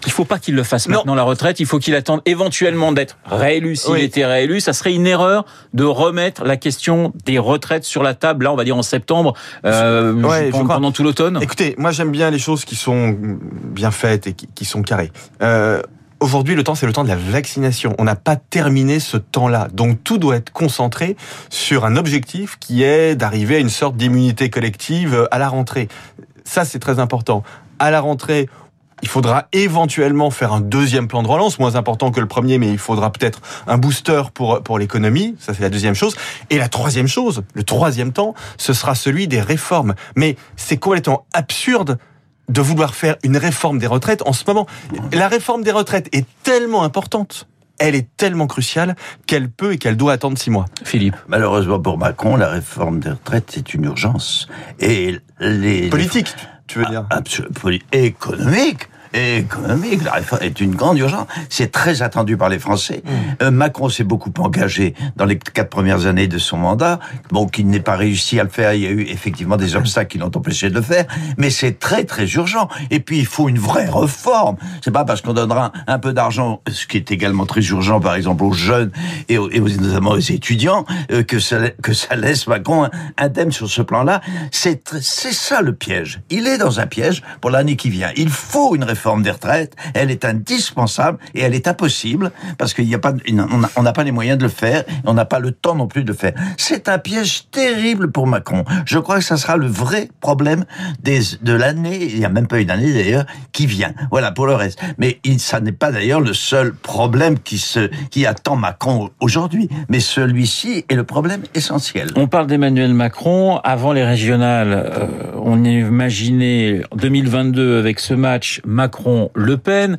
il 0.06 0.12
faut 0.12 0.24
pas 0.24 0.38
qu'il 0.38 0.54
le 0.54 0.62
fasse 0.62 0.88
maintenant 0.88 1.14
la 1.14 1.22
retraite. 1.22 1.60
Il 1.60 1.66
faut 1.66 1.78
qu'il 1.78 1.94
attende 1.94 2.22
éventuellement 2.26 2.92
d'être 2.92 3.18
réélu 3.24 3.76
s'il 3.76 3.98
était 3.98 4.26
réélu. 4.26 4.60
Ça 4.60 4.72
serait 4.72 4.94
une 4.94 5.06
erreur 5.06 5.44
de 5.74 5.84
remettre 5.84 6.44
la 6.44 6.56
question 6.56 7.12
des 7.24 7.38
retraites 7.38 7.84
sur 7.84 8.02
la 8.02 8.14
table. 8.14 8.44
Là, 8.44 8.52
on 8.52 8.56
va 8.56 8.64
dire 8.64 8.76
en 8.76 8.82
septembre, 8.82 9.34
euh, 9.64 10.50
pendant, 10.50 10.92
tout 10.92 11.02
l'automne. 11.02 11.38
Écoutez, 11.40 11.74
moi 11.78 11.90
j'aime 11.92 12.10
bien 12.10 12.30
les 12.30 12.38
choses 12.38 12.64
qui 12.64 12.76
sont 12.76 13.16
bien 13.18 13.90
faites 13.90 14.26
et 14.26 14.32
qui, 14.32 14.48
qui 14.54 14.64
sont 14.64 14.82
carrées. 14.82 15.12
Euh, 15.42 15.82
Aujourd'hui, 16.22 16.54
le 16.54 16.62
temps, 16.62 16.76
c'est 16.76 16.86
le 16.86 16.92
temps 16.92 17.02
de 17.02 17.08
la 17.08 17.16
vaccination. 17.16 17.96
On 17.98 18.04
n'a 18.04 18.14
pas 18.14 18.36
terminé 18.36 19.00
ce 19.00 19.16
temps-là. 19.16 19.66
Donc, 19.72 20.04
tout 20.04 20.19
doit 20.19 20.36
être 20.36 20.52
concentré 20.52 21.16
sur 21.50 21.84
un 21.84 21.96
objectif 21.96 22.58
qui 22.60 22.84
est 22.84 23.16
d'arriver 23.16 23.56
à 23.56 23.58
une 23.58 23.69
sorte 23.69 23.96
d'immunité 23.96 24.48
collective 24.48 25.26
à 25.32 25.40
la 25.40 25.48
rentrée. 25.48 25.88
Ça, 26.44 26.64
c'est 26.64 26.78
très 26.78 27.00
important. 27.00 27.42
À 27.80 27.90
la 27.90 28.00
rentrée, 28.00 28.48
il 29.02 29.08
faudra 29.08 29.48
éventuellement 29.52 30.30
faire 30.30 30.52
un 30.52 30.60
deuxième 30.60 31.08
plan 31.08 31.24
de 31.24 31.28
relance, 31.28 31.58
moins 31.58 31.74
important 31.74 32.12
que 32.12 32.20
le 32.20 32.28
premier, 32.28 32.58
mais 32.58 32.69
il 32.69 32.78
faudra 32.78 33.10
peut-être 33.10 33.40
un 33.66 33.76
booster 33.76 34.22
pour, 34.32 34.62
pour 34.62 34.78
l'économie. 34.78 35.34
Ça, 35.40 35.54
c'est 35.54 35.62
la 35.62 35.70
deuxième 35.70 35.96
chose. 35.96 36.14
Et 36.50 36.58
la 36.58 36.69
troisième 36.69 37.08
chose, 37.08 37.42
le 37.52 37.64
troisième 37.64 38.12
temps, 38.12 38.34
ce 38.58 38.74
sera 38.74 38.94
celui 38.94 39.26
des 39.26 39.40
réformes. 39.40 39.94
Mais 40.14 40.36
c'est 40.54 40.76
complètement 40.76 41.26
absurde 41.32 41.98
de 42.52 42.60
vouloir 42.60 42.94
faire 42.94 43.16
une 43.22 43.37
réforme 43.37 43.78
des 43.78 43.87
retraites 43.87 44.22
en 44.26 44.32
ce 44.32 44.44
moment. 44.46 44.66
La 45.12 45.28
réforme 45.28 45.62
des 45.62 45.72
retraites 45.72 46.08
est 46.12 46.26
tellement 46.43 46.84
importante 46.84 47.46
elle 47.78 47.96
est 47.96 48.16
tellement 48.16 48.46
cruciale 48.46 48.94
qu'elle 49.26 49.50
peut 49.50 49.72
et 49.72 49.78
qu'elle 49.78 49.96
doit 49.96 50.12
attendre 50.12 50.38
six 50.38 50.50
mois. 50.50 50.66
Philippe. 50.84 51.16
Malheureusement 51.26 51.81
pour 51.81 51.99
Macron, 51.99 52.37
la 52.37 52.49
réforme 52.49 53.00
des 53.00 53.10
retraites, 53.10 53.50
c'est 53.52 53.75
une 53.75 53.84
urgence. 53.84 54.46
Et 54.78 55.19
les... 55.40 55.88
Politique, 55.88 56.28
tu 56.69 56.78
veux 56.78 56.84
dire 56.84 57.06
Absolument. 57.10 57.81
Économique 57.90 58.88
économique. 59.14 60.02
La 60.04 60.12
réforme 60.12 60.42
est 60.42 60.60
une 60.60 60.74
grande 60.74 60.98
urgence. 60.98 61.26
C'est 61.48 61.70
très 61.70 62.02
attendu 62.02 62.36
par 62.36 62.48
les 62.48 62.58
Français. 62.58 63.02
Mmh. 63.04 63.10
Euh, 63.42 63.50
Macron 63.50 63.88
s'est 63.88 64.04
beaucoup 64.04 64.32
engagé 64.38 64.94
dans 65.16 65.24
les 65.24 65.38
quatre 65.38 65.70
premières 65.70 66.06
années 66.06 66.28
de 66.28 66.38
son 66.38 66.56
mandat. 66.56 66.98
Bon, 67.30 67.46
qu'il 67.46 67.66
n'ait 67.68 67.80
pas 67.80 67.96
réussi 67.96 68.40
à 68.40 68.44
le 68.44 68.48
faire, 68.48 68.74
il 68.74 68.82
y 68.82 68.86
a 68.86 68.90
eu 68.90 69.02
effectivement 69.02 69.56
des 69.56 69.76
obstacles 69.76 70.08
qui 70.08 70.18
l'ont 70.18 70.30
empêché 70.34 70.70
de 70.70 70.74
le 70.74 70.82
faire. 70.82 71.06
Mais 71.36 71.50
c'est 71.50 71.78
très 71.78 72.04
très 72.04 72.26
urgent. 72.32 72.68
Et 72.90 73.00
puis 73.00 73.18
il 73.18 73.26
faut 73.26 73.48
une 73.48 73.58
vraie 73.58 73.88
réforme. 73.88 74.56
C'est 74.82 74.90
pas 74.90 75.04
parce 75.04 75.20
qu'on 75.20 75.34
donnera 75.34 75.72
un 75.86 75.98
peu 75.98 76.12
d'argent, 76.12 76.62
ce 76.70 76.86
qui 76.86 76.96
est 76.96 77.10
également 77.10 77.46
très 77.46 77.62
urgent, 77.62 78.00
par 78.00 78.14
exemple 78.14 78.44
aux 78.44 78.52
jeunes 78.52 78.90
et, 79.28 79.38
aux, 79.38 79.50
et 79.50 79.60
notamment 79.60 80.12
aux 80.12 80.18
étudiants, 80.18 80.84
euh, 81.10 81.22
que 81.22 81.38
ça 81.38 81.70
que 81.82 81.92
ça 81.92 82.16
laisse 82.16 82.46
Macron 82.46 82.88
indemne 83.18 83.52
sur 83.52 83.68
ce 83.68 83.82
plan-là. 83.82 84.20
C'est 84.50 84.94
c'est 85.00 85.32
ça 85.32 85.60
le 85.60 85.74
piège. 85.74 86.20
Il 86.30 86.46
est 86.46 86.58
dans 86.58 86.80
un 86.80 86.86
piège 86.86 87.22
pour 87.40 87.50
l'année 87.50 87.76
qui 87.76 87.90
vient. 87.90 88.10
Il 88.16 88.30
faut 88.30 88.74
une 88.74 88.84
réforme 88.84 89.01
réforme 89.02 89.25
des 89.25 89.32
retraites, 89.32 89.75
elle 89.94 90.12
est 90.12 90.25
indispensable 90.25 91.19
et 91.34 91.40
elle 91.40 91.54
est 91.54 91.66
impossible 91.66 92.31
parce 92.56 92.72
qu'il 92.72 92.87
n'y 92.87 92.94
a 92.94 93.00
pas, 93.00 93.12
on 93.76 93.82
n'a 93.82 93.93
pas 93.93 94.04
les 94.04 94.12
moyens 94.12 94.38
de 94.38 94.44
le 94.44 94.49
faire, 94.49 94.84
et 94.88 95.06
on 95.06 95.14
n'a 95.14 95.25
pas 95.25 95.40
le 95.40 95.50
temps 95.50 95.75
non 95.75 95.88
plus 95.88 96.04
de 96.04 96.08
le 96.08 96.14
faire. 96.14 96.34
C'est 96.56 96.88
un 96.88 96.99
piège 96.99 97.50
terrible 97.50 98.12
pour 98.12 98.28
Macron. 98.28 98.64
Je 98.87 99.00
crois 99.00 99.19
que 99.19 99.25
ça 99.25 99.37
sera 99.37 99.56
le 99.56 99.66
vrai 99.66 100.08
problème 100.20 100.64
des, 101.02 101.20
de 101.43 101.52
l'année, 101.52 102.04
il 102.04 102.19
n'y 102.19 102.25
a 102.25 102.28
même 102.28 102.46
pas 102.46 102.60
une 102.60 102.70
année 102.70 102.93
d'ailleurs, 102.93 103.25
qui 103.50 103.66
vient. 103.66 103.93
Voilà 104.12 104.31
pour 104.31 104.46
le 104.46 104.54
reste. 104.54 104.78
Mais 104.99 105.19
ça 105.38 105.60
n'est 105.60 105.72
pas 105.72 105.90
d'ailleurs 105.90 106.20
le 106.20 106.32
seul 106.32 106.72
problème 106.72 107.40
qui 107.40 107.58
se, 107.58 107.90
qui 108.10 108.25
attend 108.25 108.55
Macron 108.55 109.10
aujourd'hui. 109.19 109.69
Mais 109.88 109.98
celui-ci 109.98 110.84
est 110.88 110.94
le 110.94 111.05
problème 111.05 111.43
essentiel. 111.55 112.10
On 112.14 112.28
parle 112.28 112.46
d'Emmanuel 112.46 112.94
Macron. 112.94 113.58
Avant 113.64 113.93
les 113.93 114.05
régionales, 114.05 114.72
euh, 114.72 115.06
on 115.43 115.64
imaginait 115.64 116.82
2022 116.94 117.78
avec 117.78 117.98
ce 117.98 118.14
match 118.14 118.60
Macron 118.64 118.91
Macron-Le 118.92 119.56
Pen. 119.56 119.98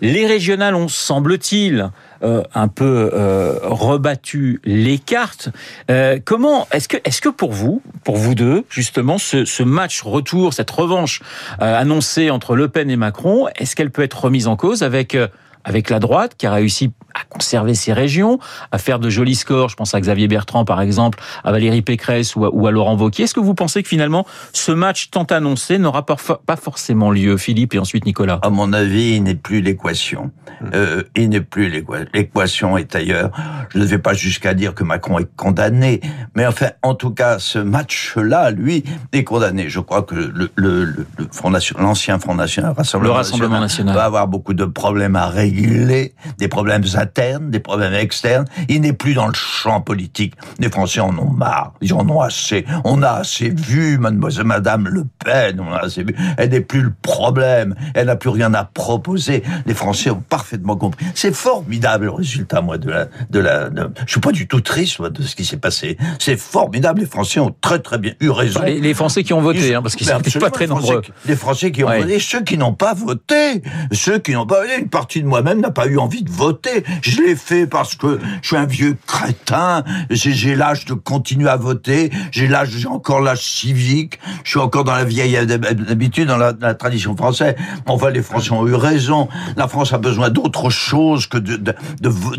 Les 0.00 0.26
régionales 0.26 0.76
ont, 0.76 0.86
semble-t-il, 0.86 1.90
euh, 2.22 2.42
un 2.54 2.68
peu 2.68 3.10
euh, 3.12 3.58
rebattu 3.62 4.60
les 4.64 4.98
cartes. 4.98 5.48
Euh, 5.90 6.18
comment 6.24 6.68
est-ce 6.72 6.88
que 6.88 6.98
est-ce 7.04 7.20
que 7.20 7.28
pour 7.28 7.52
vous, 7.52 7.82
pour 8.04 8.16
vous 8.16 8.36
deux, 8.36 8.64
justement, 8.70 9.18
ce, 9.18 9.44
ce 9.44 9.64
match 9.64 10.02
retour, 10.02 10.54
cette 10.54 10.70
revanche 10.70 11.20
annoncée 11.58 12.30
entre 12.30 12.54
Le 12.54 12.68
Pen 12.68 12.90
et 12.90 12.96
Macron, 12.96 13.48
est-ce 13.56 13.74
qu'elle 13.74 13.90
peut 13.90 14.02
être 14.02 14.24
remise 14.24 14.46
en 14.46 14.56
cause 14.56 14.82
avec 14.82 15.16
avec 15.64 15.90
la 15.90 15.98
droite 15.98 16.34
qui 16.38 16.46
a 16.46 16.52
réussi 16.52 16.92
à 17.20 17.24
conserver 17.28 17.74
ses 17.74 17.92
régions, 17.92 18.38
à 18.72 18.78
faire 18.78 18.98
de 18.98 19.10
jolis 19.10 19.34
scores. 19.34 19.68
Je 19.68 19.76
pense 19.76 19.94
à 19.94 20.00
Xavier 20.00 20.28
Bertrand, 20.28 20.64
par 20.64 20.80
exemple, 20.80 21.18
à 21.44 21.52
Valérie 21.52 21.82
Pécresse 21.82 22.36
ou 22.36 22.66
à, 22.66 22.70
Laurent 22.70 22.96
Wauquiez. 22.96 23.24
Est-ce 23.24 23.34
que 23.34 23.40
vous 23.40 23.54
pensez 23.54 23.82
que 23.82 23.88
finalement, 23.88 24.26
ce 24.52 24.72
match 24.72 25.10
tant 25.10 25.24
annoncé 25.24 25.78
n'aura 25.78 26.04
pas 26.04 26.56
forcément 26.56 27.10
lieu, 27.10 27.36
Philippe, 27.36 27.74
et 27.74 27.78
ensuite 27.78 28.04
Nicolas? 28.06 28.38
À 28.42 28.50
mon 28.50 28.72
avis, 28.72 29.16
il 29.16 29.22
n'est 29.22 29.34
plus 29.34 29.60
l'équation. 29.60 30.30
Hmm. 30.60 30.70
Euh, 30.74 31.02
il 31.16 31.28
n'est 31.30 31.40
plus 31.40 31.68
l'équation 32.12 32.76
est 32.76 32.94
ailleurs. 32.94 33.30
Je 33.70 33.78
ne 33.78 33.84
vais 33.84 33.98
pas 33.98 34.14
jusqu'à 34.14 34.54
dire 34.54 34.74
que 34.74 34.84
Macron 34.84 35.18
est 35.18 35.36
condamné, 35.36 36.00
mais 36.34 36.46
enfin, 36.46 36.68
en 36.82 36.94
tout 36.94 37.10
cas, 37.10 37.38
ce 37.38 37.58
match-là, 37.58 38.50
lui, 38.50 38.84
est 39.12 39.24
condamné. 39.24 39.68
Je 39.68 39.80
crois 39.80 40.02
que 40.02 40.14
le, 40.14 40.50
le, 40.56 40.84
le, 40.84 41.06
Front 41.32 41.50
National, 41.50 41.84
l'ancien 41.84 42.18
Front 42.18 42.34
National, 42.34 42.72
Rassemblement, 42.76 43.14
le 43.14 43.18
Rassemblement 43.18 43.60
national, 43.60 43.94
va 43.94 44.04
avoir 44.04 44.28
beaucoup 44.28 44.54
de 44.54 44.64
problèmes 44.64 45.16
à 45.16 45.26
régler, 45.26 46.14
des 46.38 46.48
problèmes 46.48 46.84
internes, 47.08 47.50
des 47.50 47.60
problèmes 47.60 47.94
externes. 47.94 48.44
Il 48.68 48.82
n'est 48.82 48.92
plus 48.92 49.14
dans 49.14 49.26
le 49.26 49.34
champ 49.34 49.80
politique. 49.80 50.34
Les 50.58 50.70
Français 50.70 51.00
en 51.00 51.16
ont 51.18 51.30
marre. 51.30 51.72
Ils 51.80 51.94
en 51.94 52.08
ont 52.08 52.20
assez. 52.20 52.64
On 52.84 53.02
a 53.02 53.10
assez 53.10 53.48
vu, 53.48 53.98
mademoiselle, 53.98 54.44
madame 54.44 54.88
Le 54.88 55.04
Pen. 55.24 55.60
On 55.60 55.72
a 55.72 55.78
assez 55.78 56.02
vu. 56.02 56.14
Elle 56.36 56.50
n'est 56.50 56.60
plus 56.60 56.82
le 56.82 56.92
problème. 57.02 57.74
Elle 57.94 58.06
n'a 58.06 58.16
plus 58.16 58.30
rien 58.30 58.52
à 58.54 58.64
proposer. 58.64 59.42
Les 59.66 59.74
Français 59.74 60.10
ont 60.10 60.22
parfaitement 60.28 60.76
compris. 60.76 61.06
C'est 61.14 61.34
formidable 61.34 62.06
le 62.06 62.10
résultat, 62.10 62.60
moi, 62.60 62.78
de 62.78 62.90
la, 62.90 63.06
de 63.30 63.38
la, 63.38 63.70
je 64.06 64.10
suis 64.10 64.20
pas 64.20 64.32
du 64.32 64.46
tout 64.46 64.60
triste, 64.60 64.98
moi, 64.98 65.10
de 65.10 65.22
ce 65.22 65.34
qui 65.36 65.44
s'est 65.44 65.56
passé. 65.56 65.96
C'est 66.18 66.38
formidable. 66.38 67.00
Les 67.00 67.06
Français 67.06 67.40
ont 67.40 67.54
très, 67.60 67.78
très 67.78 67.98
bien 67.98 68.12
eu 68.20 68.30
raison. 68.30 68.60
Les, 68.64 68.94
Français 68.94 69.22
qui 69.22 69.32
ont 69.32 69.40
voté, 69.40 69.74
hein, 69.74 69.82
parce 69.82 69.96
qu'ils 69.96 70.06
sont 70.06 70.38
pas 70.38 70.50
très 70.50 70.66
nombreux. 70.66 71.02
Les 71.26 71.36
Français 71.36 71.70
qui 71.70 71.84
ont 71.84 71.88
voté, 71.88 72.18
ceux 72.18 72.42
qui 72.42 72.58
n'ont 72.58 72.74
pas 72.74 72.94
voté, 72.94 73.62
ceux 73.92 74.18
qui 74.18 74.32
n'ont 74.32 74.46
pas 74.46 74.62
voté, 74.62 74.78
une 74.78 74.88
partie 74.88 75.22
de 75.22 75.26
moi-même 75.26 75.60
n'a 75.60 75.70
pas 75.70 75.86
eu 75.86 75.98
envie 75.98 76.22
de 76.22 76.30
voter. 76.30 76.84
Je 77.02 77.22
l'ai 77.22 77.36
fait 77.36 77.66
parce 77.66 77.94
que 77.94 78.18
je 78.42 78.46
suis 78.46 78.56
un 78.56 78.66
vieux 78.66 78.96
crétin. 79.06 79.84
J'ai 80.10 80.54
l'âge 80.54 80.84
de 80.84 80.94
continuer 80.94 81.48
à 81.48 81.56
voter. 81.56 82.10
J'ai 82.30 82.48
l'âge, 82.48 82.70
j'ai 82.70 82.88
encore 82.88 83.20
l'âge 83.20 83.42
civique. 83.42 84.18
Je 84.44 84.50
suis 84.50 84.60
encore 84.60 84.84
dans 84.84 84.94
la 84.94 85.04
vieille 85.04 85.36
habitude, 85.36 86.28
dans 86.28 86.36
la, 86.36 86.52
tradition 86.74 87.16
française. 87.16 87.54
Enfin, 87.86 88.10
les 88.10 88.22
Français 88.22 88.52
ont 88.52 88.66
eu 88.66 88.74
raison. 88.74 89.28
La 89.56 89.68
France 89.68 89.92
a 89.92 89.98
besoin 89.98 90.30
d'autre 90.30 90.70
chose 90.70 91.26
que 91.26 91.38
de, 91.38 91.74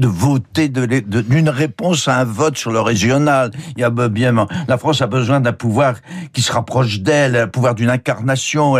voter 0.09 0.69
d'une 0.69 1.49
réponse 1.49 2.07
à 2.07 2.17
un 2.17 2.23
vote 2.25 2.57
sur 2.57 2.71
le 2.71 2.81
régional. 2.81 3.51
Il 3.75 3.81
y 3.81 3.83
a 3.83 3.89
bien, 3.89 4.47
la 4.67 4.77
France 4.77 5.01
a 5.01 5.07
besoin 5.07 5.39
d'un 5.39 5.53
pouvoir 5.53 5.95
qui 6.33 6.41
se 6.41 6.51
rapproche 6.51 6.99
d'elle, 6.99 7.35
un 7.35 7.47
pouvoir 7.47 7.75
d'une 7.75 7.89
incarnation. 7.89 8.77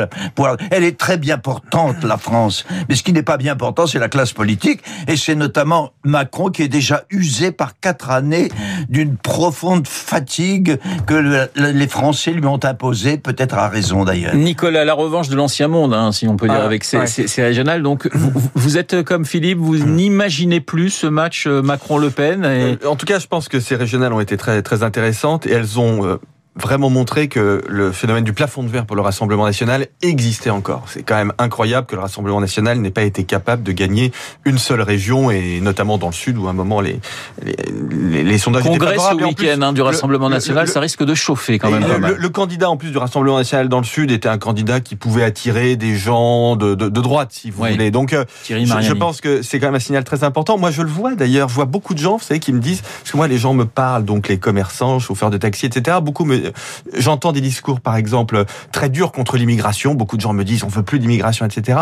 Elle 0.72 0.84
est 0.84 0.98
très 0.98 1.18
bien 1.18 1.38
portante, 1.38 2.04
la 2.04 2.18
France. 2.18 2.66
Mais 2.88 2.96
ce 2.96 3.04
qui 3.04 3.14
n'est 3.14 3.24
pas 3.24 3.38
bien 3.38 3.56
portant, 3.56 3.88
c'est 3.88 4.00
la 4.00 4.10
classe 4.10 4.34
politique. 4.34 4.82
Et 5.08 5.18
c'est 5.18 5.36
notamment 5.36 5.59
Macron 5.66 6.50
qui 6.50 6.64
est 6.64 6.68
déjà 6.68 7.04
usé 7.10 7.52
par 7.52 7.80
quatre 7.80 8.10
années 8.10 8.50
d'une 8.90 9.18
profonde 9.18 9.88
fatigue 9.88 10.78
que 11.06 11.48
les 11.56 11.88
Français 11.88 12.32
lui 12.32 12.46
ont 12.46 12.60
imposée, 12.64 13.18
peut-être 13.18 13.58
à 13.58 13.70
raison 13.70 14.06
d'ailleurs. 14.06 14.36
Nicolas, 14.36 14.86
la 14.86 14.94
revanche 14.94 15.30
de 15.30 15.36
l'ancien 15.36 15.68
monde, 15.68 15.94
hein, 15.94 16.12
si 16.12 16.28
on 16.28 16.38
peut 16.38 16.48
dire, 16.48 16.60
ah, 16.62 16.66
avec 16.66 16.84
ces, 16.84 17.00
régionales. 17.42 17.82
Donc, 17.82 18.10
vous, 18.56 18.78
êtes 18.78 19.04
comme 19.04 19.26
Philippe, 19.26 19.60
vous 19.60 19.78
hmm. 19.78 19.96
n'imaginez 19.96 20.62
plus 20.62 20.90
ce 20.90 21.08
match 21.08 21.46
euh, 21.48 21.62
Macron-Le 21.62 22.10
Pen 22.10 22.44
et... 22.44 22.78
Euh, 22.84 22.90
en 22.90 22.96
tout 22.96 23.06
cas, 23.06 23.20
je 23.20 23.28
pense 23.28 23.48
que 23.48 23.60
ces 23.60 23.76
régionales 23.76 24.14
ont 24.14 24.20
été 24.20 24.38
très, 24.38 24.62
très 24.62 24.84
intéressantes 24.84 25.46
et 25.46 25.52
elles 25.52 25.80
ont... 25.80 26.20
Vraiment 26.56 26.90
montré 26.90 27.28
que 27.28 27.62
le 27.70 27.92
phénomène 27.92 28.24
du 28.24 28.34
plafond 28.34 28.64
de 28.64 28.70
verre 28.70 28.86
pour 28.86 28.96
le 28.96 29.02
Rassemblement 29.02 29.46
national 29.46 29.88
existait 30.02 30.50
encore. 30.50 30.84
C'est 30.88 31.04
quand 31.04 31.16
même 31.16 31.32
incroyable 31.38 31.86
que 31.88 31.96
le 31.96 32.02
Rassemblement 32.02 32.42
national 32.42 32.80
n'ait 32.80 32.90
pas 32.90 33.04
été 33.04 33.24
capable 33.24 33.64
de 33.64 33.72
gagner 33.72 34.12
une 34.46 34.58
seule 34.58 34.82
région, 34.82 35.32
et 35.32 35.62
notamment 35.62 35.98
dans 35.98 36.08
le 36.08 36.14
Sud, 36.14 36.38
où 36.38 36.48
à 36.48 36.50
un 36.50 36.54
moment 36.54 36.82
les, 36.82 37.00
les, 37.42 38.24
les, 38.24 38.38
sondages 38.38 38.64
Congrès 38.64 38.96
étaient 38.96 39.00
ce 39.00 39.16
week-end 39.24 39.62
hein, 39.62 39.74
du 39.74 39.82
Rassemblement 39.82 40.28
national, 40.28 40.68
ça 40.68 40.80
risque 40.80 41.04
de 41.04 41.14
chauffer 41.14 41.60
quand 41.60 41.70
même. 41.70 41.86
Le, 42.18 42.30
candidat 42.30 42.70
en 42.70 42.78
plus 42.78 42.92
du 42.92 42.98
Rassemblement 42.98 43.38
national 43.38 43.70
dans 43.70 43.80
le 43.80 43.86
Sud 43.86 44.12
était 44.12 44.28
un 44.28 44.38
candidat 44.38 44.80
qui 44.80 44.96
pouvait 44.96 45.24
attirer 45.24 45.76
des 45.76 45.96
gens 45.96 46.56
de, 46.56 46.74
de, 46.76 46.90
de 46.90 47.02
droite, 47.02 47.30
si 47.32 47.52
vous 47.52 47.64
voulez. 47.64 47.92
Donc 47.92 48.12
euh, 48.14 48.26
je, 48.50 48.56
je, 48.56 48.94
pense 48.94 49.22
que 49.22 49.44
c'est 49.44 49.60
quand 49.60 49.68
même 49.68 49.76
un 49.76 49.80
signal 49.80 50.04
très 50.04 50.24
important. 50.24 50.58
Moi, 50.58 50.72
je 50.72 50.82
le 50.82 50.90
vois 50.90 51.16
d'ailleurs, 51.16 51.48
je 51.48 51.56
vois 51.56 51.66
beaucoup 51.66 51.94
de 51.94 52.00
gens, 52.00 52.18
vous 52.18 52.24
savez, 52.24 52.40
qui 52.40 52.54
me 52.54 52.60
disent, 52.60 52.82
parce 52.82 53.12
que 53.12 53.18
moi, 53.18 53.28
les 53.28 53.38
gens 53.38 53.54
me 53.54 53.66
parlent, 53.66 54.04
donc 54.04 54.28
les 54.28 54.40
commerçants, 54.40 55.00
chauffeurs 55.00 55.30
de 55.30 55.38
taxi, 55.38 55.68
etc. 55.68 55.98
Beaucoup 56.02 56.26
me 56.26 56.49
j'entends 56.94 57.32
des 57.32 57.42
discours, 57.42 57.82
par 57.82 57.96
exemple, 57.96 58.46
très 58.72 58.90
durs 58.90 59.12
contre 59.12 59.38
l'immigration. 59.38 59.94
Beaucoup 59.94 60.18
de 60.18 60.22
gens 60.22 60.34
me 60.34 60.44
disent 60.44 60.64
on 60.64 60.68
veut 60.68 60.84
plus 60.84 61.00
d'immigration, 61.00 61.46
etc. 61.46 61.80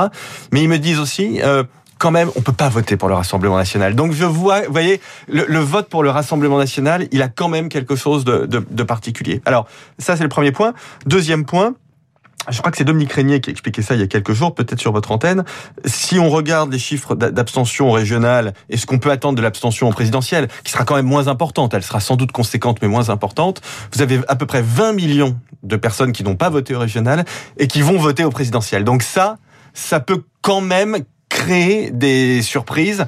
Mais 0.51 0.63
ils 0.63 0.69
me 0.69 0.79
disent 0.79 1.00
aussi 1.00 1.41
euh, 1.41 1.63
quand 1.97 2.12
même, 2.12 2.29
on 2.36 2.41
peut 2.41 2.53
pas 2.53 2.69
voter 2.69 2.97
pour 2.97 3.09
le 3.09 3.15
Rassemblement 3.15 3.57
national. 3.57 3.95
Donc 3.95 4.12
je 4.12 4.25
vois, 4.25 4.62
vous 4.62 4.71
voyez, 4.71 5.01
le, 5.27 5.59
vote 5.59 5.89
pour 5.89 6.03
le 6.03 6.09
Rassemblement 6.09 6.57
national, 6.57 7.07
il 7.12 7.21
a 7.21 7.27
quand 7.27 7.50
même 7.50 7.69
quelque 7.69 7.95
chose 7.95 8.24
de, 8.24 8.45
de 8.45 8.83
particulier. 8.83 9.41
Alors 9.45 9.67
ça, 9.97 10.15
c'est 10.15 10.24
le 10.24 10.29
premier 10.29 10.51
point. 10.51 10.74
Deuxième 11.05 11.45
point, 11.45 11.74
je 12.49 12.59
crois 12.59 12.71
que 12.71 12.77
c'est 12.77 12.83
Dominique 12.83 13.11
Régnier 13.11 13.41
qui 13.41 13.49
a 13.49 13.51
expliqué 13.51 13.81
ça 13.81 13.95
il 13.95 13.99
y 13.99 14.03
a 14.03 14.07
quelques 14.07 14.33
jours, 14.33 14.55
peut-être 14.55 14.79
sur 14.79 14.91
votre 14.91 15.11
antenne. 15.11 15.43
Si 15.85 16.19
on 16.19 16.29
regarde 16.29 16.71
les 16.71 16.79
chiffres 16.79 17.15
d'abstention 17.15 17.91
régionale 17.91 18.53
et 18.69 18.77
ce 18.77 18.85
qu'on 18.85 18.99
peut 18.99 19.11
attendre 19.11 19.37
de 19.37 19.41
l'abstention 19.41 19.89
présidentielle, 19.91 20.47
qui 20.63 20.71
sera 20.71 20.85
quand 20.85 20.95
même 20.95 21.05
moins 21.05 21.27
importante, 21.27 21.73
elle 21.73 21.83
sera 21.83 21.99
sans 21.99 22.15
doute 22.15 22.31
conséquente 22.31 22.79
mais 22.81 22.87
moins 22.87 23.09
importante, 23.09 23.61
vous 23.93 24.01
avez 24.01 24.21
à 24.27 24.35
peu 24.35 24.45
près 24.45 24.61
20 24.61 24.93
millions 24.93 25.37
de 25.63 25.75
personnes 25.75 26.11
qui 26.11 26.23
n'ont 26.23 26.35
pas 26.35 26.49
voté 26.49 26.75
au 26.75 26.79
régional 26.79 27.25
et 27.57 27.67
qui 27.67 27.81
vont 27.81 27.97
voter 27.97 28.23
au 28.23 28.29
présidentiel. 28.29 28.83
Donc 28.83 29.03
ça, 29.03 29.37
ça 29.73 29.99
peut 29.99 30.23
quand 30.41 30.61
même 30.61 30.97
créer 31.29 31.91
des 31.91 32.41
surprises. 32.41 33.05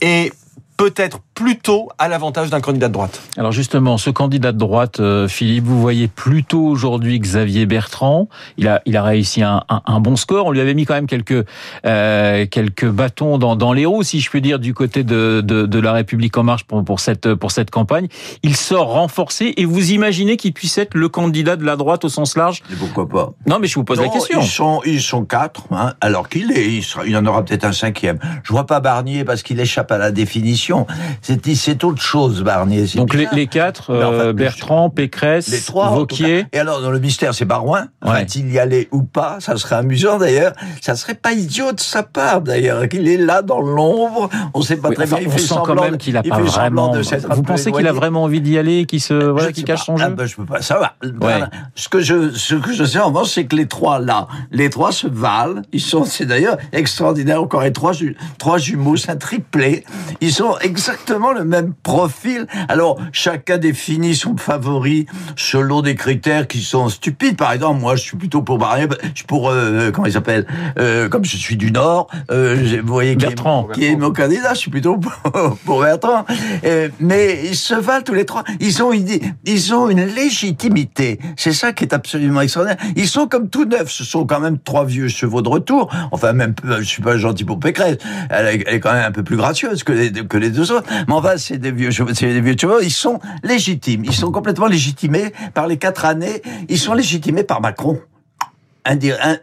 Et 0.00 0.32
peut-être 0.76 1.20
plutôt 1.34 1.88
à 1.98 2.08
l'avantage 2.08 2.50
d'un 2.50 2.60
candidat 2.60 2.88
de 2.88 2.92
droite. 2.92 3.20
Alors 3.36 3.52
justement, 3.52 3.98
ce 3.98 4.10
candidat 4.10 4.52
de 4.52 4.58
droite, 4.58 5.00
euh, 5.00 5.28
Philippe, 5.28 5.64
vous 5.64 5.80
voyez 5.80 6.08
plutôt 6.08 6.64
aujourd'hui 6.64 7.18
Xavier 7.18 7.66
Bertrand. 7.66 8.28
Il 8.56 8.68
a, 8.68 8.82
il 8.86 8.96
a 8.96 9.02
réussi 9.02 9.42
un, 9.42 9.62
un, 9.68 10.00
bon 10.00 10.16
score. 10.16 10.46
On 10.46 10.52
lui 10.52 10.60
avait 10.60 10.74
mis 10.74 10.84
quand 10.84 10.94
même 10.94 11.06
quelques, 11.06 11.44
euh, 11.86 12.46
quelques 12.46 12.88
bâtons 12.88 13.38
dans, 13.38 13.56
dans 13.56 13.72
les 13.72 13.86
roues, 13.86 14.02
si 14.02 14.20
je 14.20 14.30
puis 14.30 14.40
dire, 14.40 14.58
du 14.58 14.74
côté 14.74 15.02
de, 15.02 15.42
de, 15.44 15.66
de 15.66 15.78
la 15.78 15.92
République 15.92 16.36
en 16.38 16.44
marche 16.44 16.64
pour, 16.64 16.84
pour, 16.84 17.00
cette, 17.00 17.34
pour 17.34 17.50
cette 17.50 17.70
campagne. 17.70 18.08
Il 18.42 18.56
sort 18.56 18.88
renforcé 18.88 19.54
et 19.56 19.64
vous 19.64 19.92
imaginez 19.92 20.36
qu'il 20.36 20.52
puisse 20.52 20.78
être 20.78 20.94
le 20.94 21.08
candidat 21.08 21.56
de 21.56 21.64
la 21.64 21.76
droite 21.76 22.04
au 22.04 22.08
sens 22.08 22.36
large? 22.36 22.62
Et 22.72 22.76
Pourquoi 22.76 23.08
pas? 23.08 23.32
Non, 23.46 23.58
mais 23.58 23.66
je 23.66 23.74
vous 23.74 23.84
pose 23.84 24.00
la 24.00 24.08
question. 24.08 24.40
Ils 24.40 24.46
sont, 24.46 24.80
ils 24.84 25.02
sont 25.02 25.24
quatre, 25.24 25.64
hein, 25.72 25.94
alors 26.00 26.28
qu'il 26.28 26.52
est. 26.52 26.72
Il, 26.72 26.82
sera, 26.82 27.04
il 27.06 27.16
en 27.16 27.26
aura 27.26 27.44
peut-être 27.44 27.64
un 27.64 27.72
cinquième. 27.72 28.18
Je 28.42 28.52
vois 28.52 28.66
pas 28.66 28.80
Barnier 28.80 29.24
parce 29.24 29.42
qu'il 29.42 29.58
échappe 29.60 29.90
à 29.90 29.98
la 29.98 30.10
définition. 30.10 30.86
C'est 31.24 31.84
autre 31.84 32.02
chose, 32.02 32.42
Barnier. 32.42 32.84
Donc 32.96 33.14
les, 33.14 33.26
les, 33.32 33.46
quatre, 33.46 33.90
euh, 33.90 34.34
Bertrand, 34.34 34.90
Pécresse, 34.90 35.48
les 35.48 35.60
trois, 35.60 35.88
Vauquier. 35.88 36.44
Et 36.52 36.58
alors, 36.58 36.82
dans 36.82 36.90
le 36.90 36.98
mystère, 36.98 37.34
c'est 37.34 37.46
Barouin. 37.46 37.86
Va-t-il 38.02 38.52
y 38.52 38.58
aller 38.58 38.88
ou 38.92 39.04
pas? 39.04 39.38
Ça 39.40 39.56
serait 39.56 39.76
amusant, 39.76 40.18
d'ailleurs. 40.18 40.52
Ça 40.82 40.96
serait 40.96 41.14
pas 41.14 41.32
idiot 41.32 41.72
de 41.72 41.80
sa 41.80 42.02
part, 42.02 42.42
d'ailleurs, 42.42 42.86
qu'il 42.88 43.08
est 43.08 43.16
là 43.16 43.40
dans 43.40 43.60
l'ombre. 43.60 44.28
On 44.52 44.60
sait 44.60 44.76
pas 44.76 44.90
très 44.90 45.06
bien. 45.06 45.18
Il 45.20 45.28
on 45.28 45.30
fait 45.30 45.38
sent 45.38 45.54
quand 45.64 45.80
même 45.80 45.96
qu'il 45.96 46.16
a 46.18 46.22
pas 46.22 46.40
vraiment... 46.40 46.92
Vous 47.30 47.42
pensez 47.42 47.72
qu'il 47.72 47.88
a 47.88 47.92
vraiment 47.92 48.24
envie 48.24 48.42
d'y 48.42 48.58
aller, 48.58 48.84
qu'il 48.84 49.00
se, 49.00 49.14
voilà, 49.14 49.50
qu'il 49.50 49.64
cache 49.64 49.86
son 49.86 49.96
jeu 49.96 50.04
ah 50.06 50.10
ben, 50.10 50.26
Je 50.26 50.36
peux 50.36 50.44
pas 50.44 50.60
savoir. 50.60 50.96
Ce 51.74 51.88
que 51.88 52.00
je, 52.00 52.32
ce 52.32 52.54
que 52.54 52.72
je 52.72 52.84
sais 52.84 52.98
en 52.98 53.06
revanche, 53.06 53.30
c'est 53.30 53.46
que 53.46 53.56
les 53.56 53.66
trois 53.66 53.98
là, 53.98 54.28
les 54.50 54.68
trois 54.68 54.92
se 54.92 55.06
valent. 55.06 55.62
Ils 55.72 55.80
sont, 55.80 56.04
c'est 56.04 56.26
d'ailleurs 56.26 56.58
extraordinaire 56.72 57.42
encore, 57.42 57.62
les 57.62 57.72
trois, 57.72 57.92
trois 58.36 58.58
jumeaux, 58.58 58.96
c'est 58.96 59.10
un 59.10 59.16
triplé. 59.16 59.84
Ils 60.20 60.32
sont 60.32 60.56
exactement 60.60 61.13
le 61.32 61.44
même 61.44 61.74
profil. 61.82 62.46
Alors, 62.68 62.98
chacun 63.12 63.58
définit 63.58 64.14
son 64.14 64.36
favori 64.36 65.06
selon 65.36 65.82
des 65.82 65.94
critères 65.94 66.46
qui 66.46 66.60
sont 66.60 66.88
stupides. 66.88 67.36
Par 67.36 67.52
exemple, 67.52 67.80
moi, 67.80 67.96
je 67.96 68.02
suis 68.02 68.16
plutôt 68.16 68.42
pour 68.42 68.58
Barnier, 68.58 68.86
je 69.02 69.18
suis 69.18 69.26
pour, 69.26 69.50
euh, 69.50 69.90
comment 69.90 70.06
il 70.06 70.12
s'appelle, 70.12 70.46
euh, 70.78 71.08
comme 71.08 71.24
je 71.24 71.36
suis 71.36 71.56
du 71.56 71.70
Nord, 71.70 72.08
euh, 72.30 72.80
vous 72.82 72.92
voyez, 72.92 73.16
Bertrand. 73.16 73.68
Qui, 73.72 73.86
est, 73.86 73.96
mon 73.96 74.12
candidat, 74.12 74.54
je 74.54 74.58
suis 74.58 74.70
plutôt 74.70 74.98
pour, 75.64 75.80
Bertrand. 75.80 76.24
Euh, 76.64 76.88
mais 77.00 77.40
ils 77.44 77.56
se 77.56 77.74
valent 77.74 78.02
tous 78.04 78.14
les 78.14 78.24
trois. 78.24 78.44
Ils 78.60 78.82
ont 78.82 78.92
une, 78.92 79.08
ils 79.44 79.74
ont 79.74 79.88
une 79.88 80.04
légitimité. 80.04 81.18
C'est 81.36 81.52
ça 81.52 81.72
qui 81.72 81.84
est 81.84 81.94
absolument 81.94 82.40
extraordinaire. 82.40 82.78
Ils 82.96 83.08
sont 83.08 83.26
comme 83.26 83.48
tout 83.48 83.64
neufs. 83.64 83.90
Ce 83.90 84.04
sont 84.04 84.26
quand 84.26 84.40
même 84.40 84.58
trois 84.58 84.84
vieux 84.84 85.08
chevaux 85.08 85.42
de 85.42 85.48
retour. 85.48 85.90
Enfin, 86.12 86.32
même, 86.32 86.54
je 86.78 86.84
suis 86.84 87.02
pas 87.02 87.16
gentil 87.16 87.44
pour 87.44 87.58
Pécresse. 87.58 87.98
Elle, 88.30 88.62
est 88.66 88.80
quand 88.80 88.92
même 88.92 89.04
un 89.04 89.12
peu 89.12 89.22
plus 89.22 89.36
gracieuse 89.36 89.84
que 89.84 89.92
les, 89.92 90.12
que 90.12 90.36
les 90.36 90.50
deux 90.50 90.72
autres. 90.72 90.88
Mais 91.08 91.14
enfin, 91.14 91.36
c'est 91.36 91.58
des 91.58 91.72
vieux 91.72 91.90
c'est 91.90 92.32
des 92.32 92.40
vieux 92.40 92.56
chevaux, 92.58 92.80
ils 92.80 92.90
sont 92.90 93.20
légitimes. 93.42 94.04
Ils 94.04 94.14
sont 94.14 94.30
complètement 94.30 94.66
légitimés 94.66 95.32
par 95.54 95.66
les 95.66 95.76
quatre 95.76 96.04
années. 96.04 96.42
Ils 96.68 96.78
sont 96.78 96.94
légitimés 96.94 97.44
par 97.44 97.60
Macron 97.60 98.00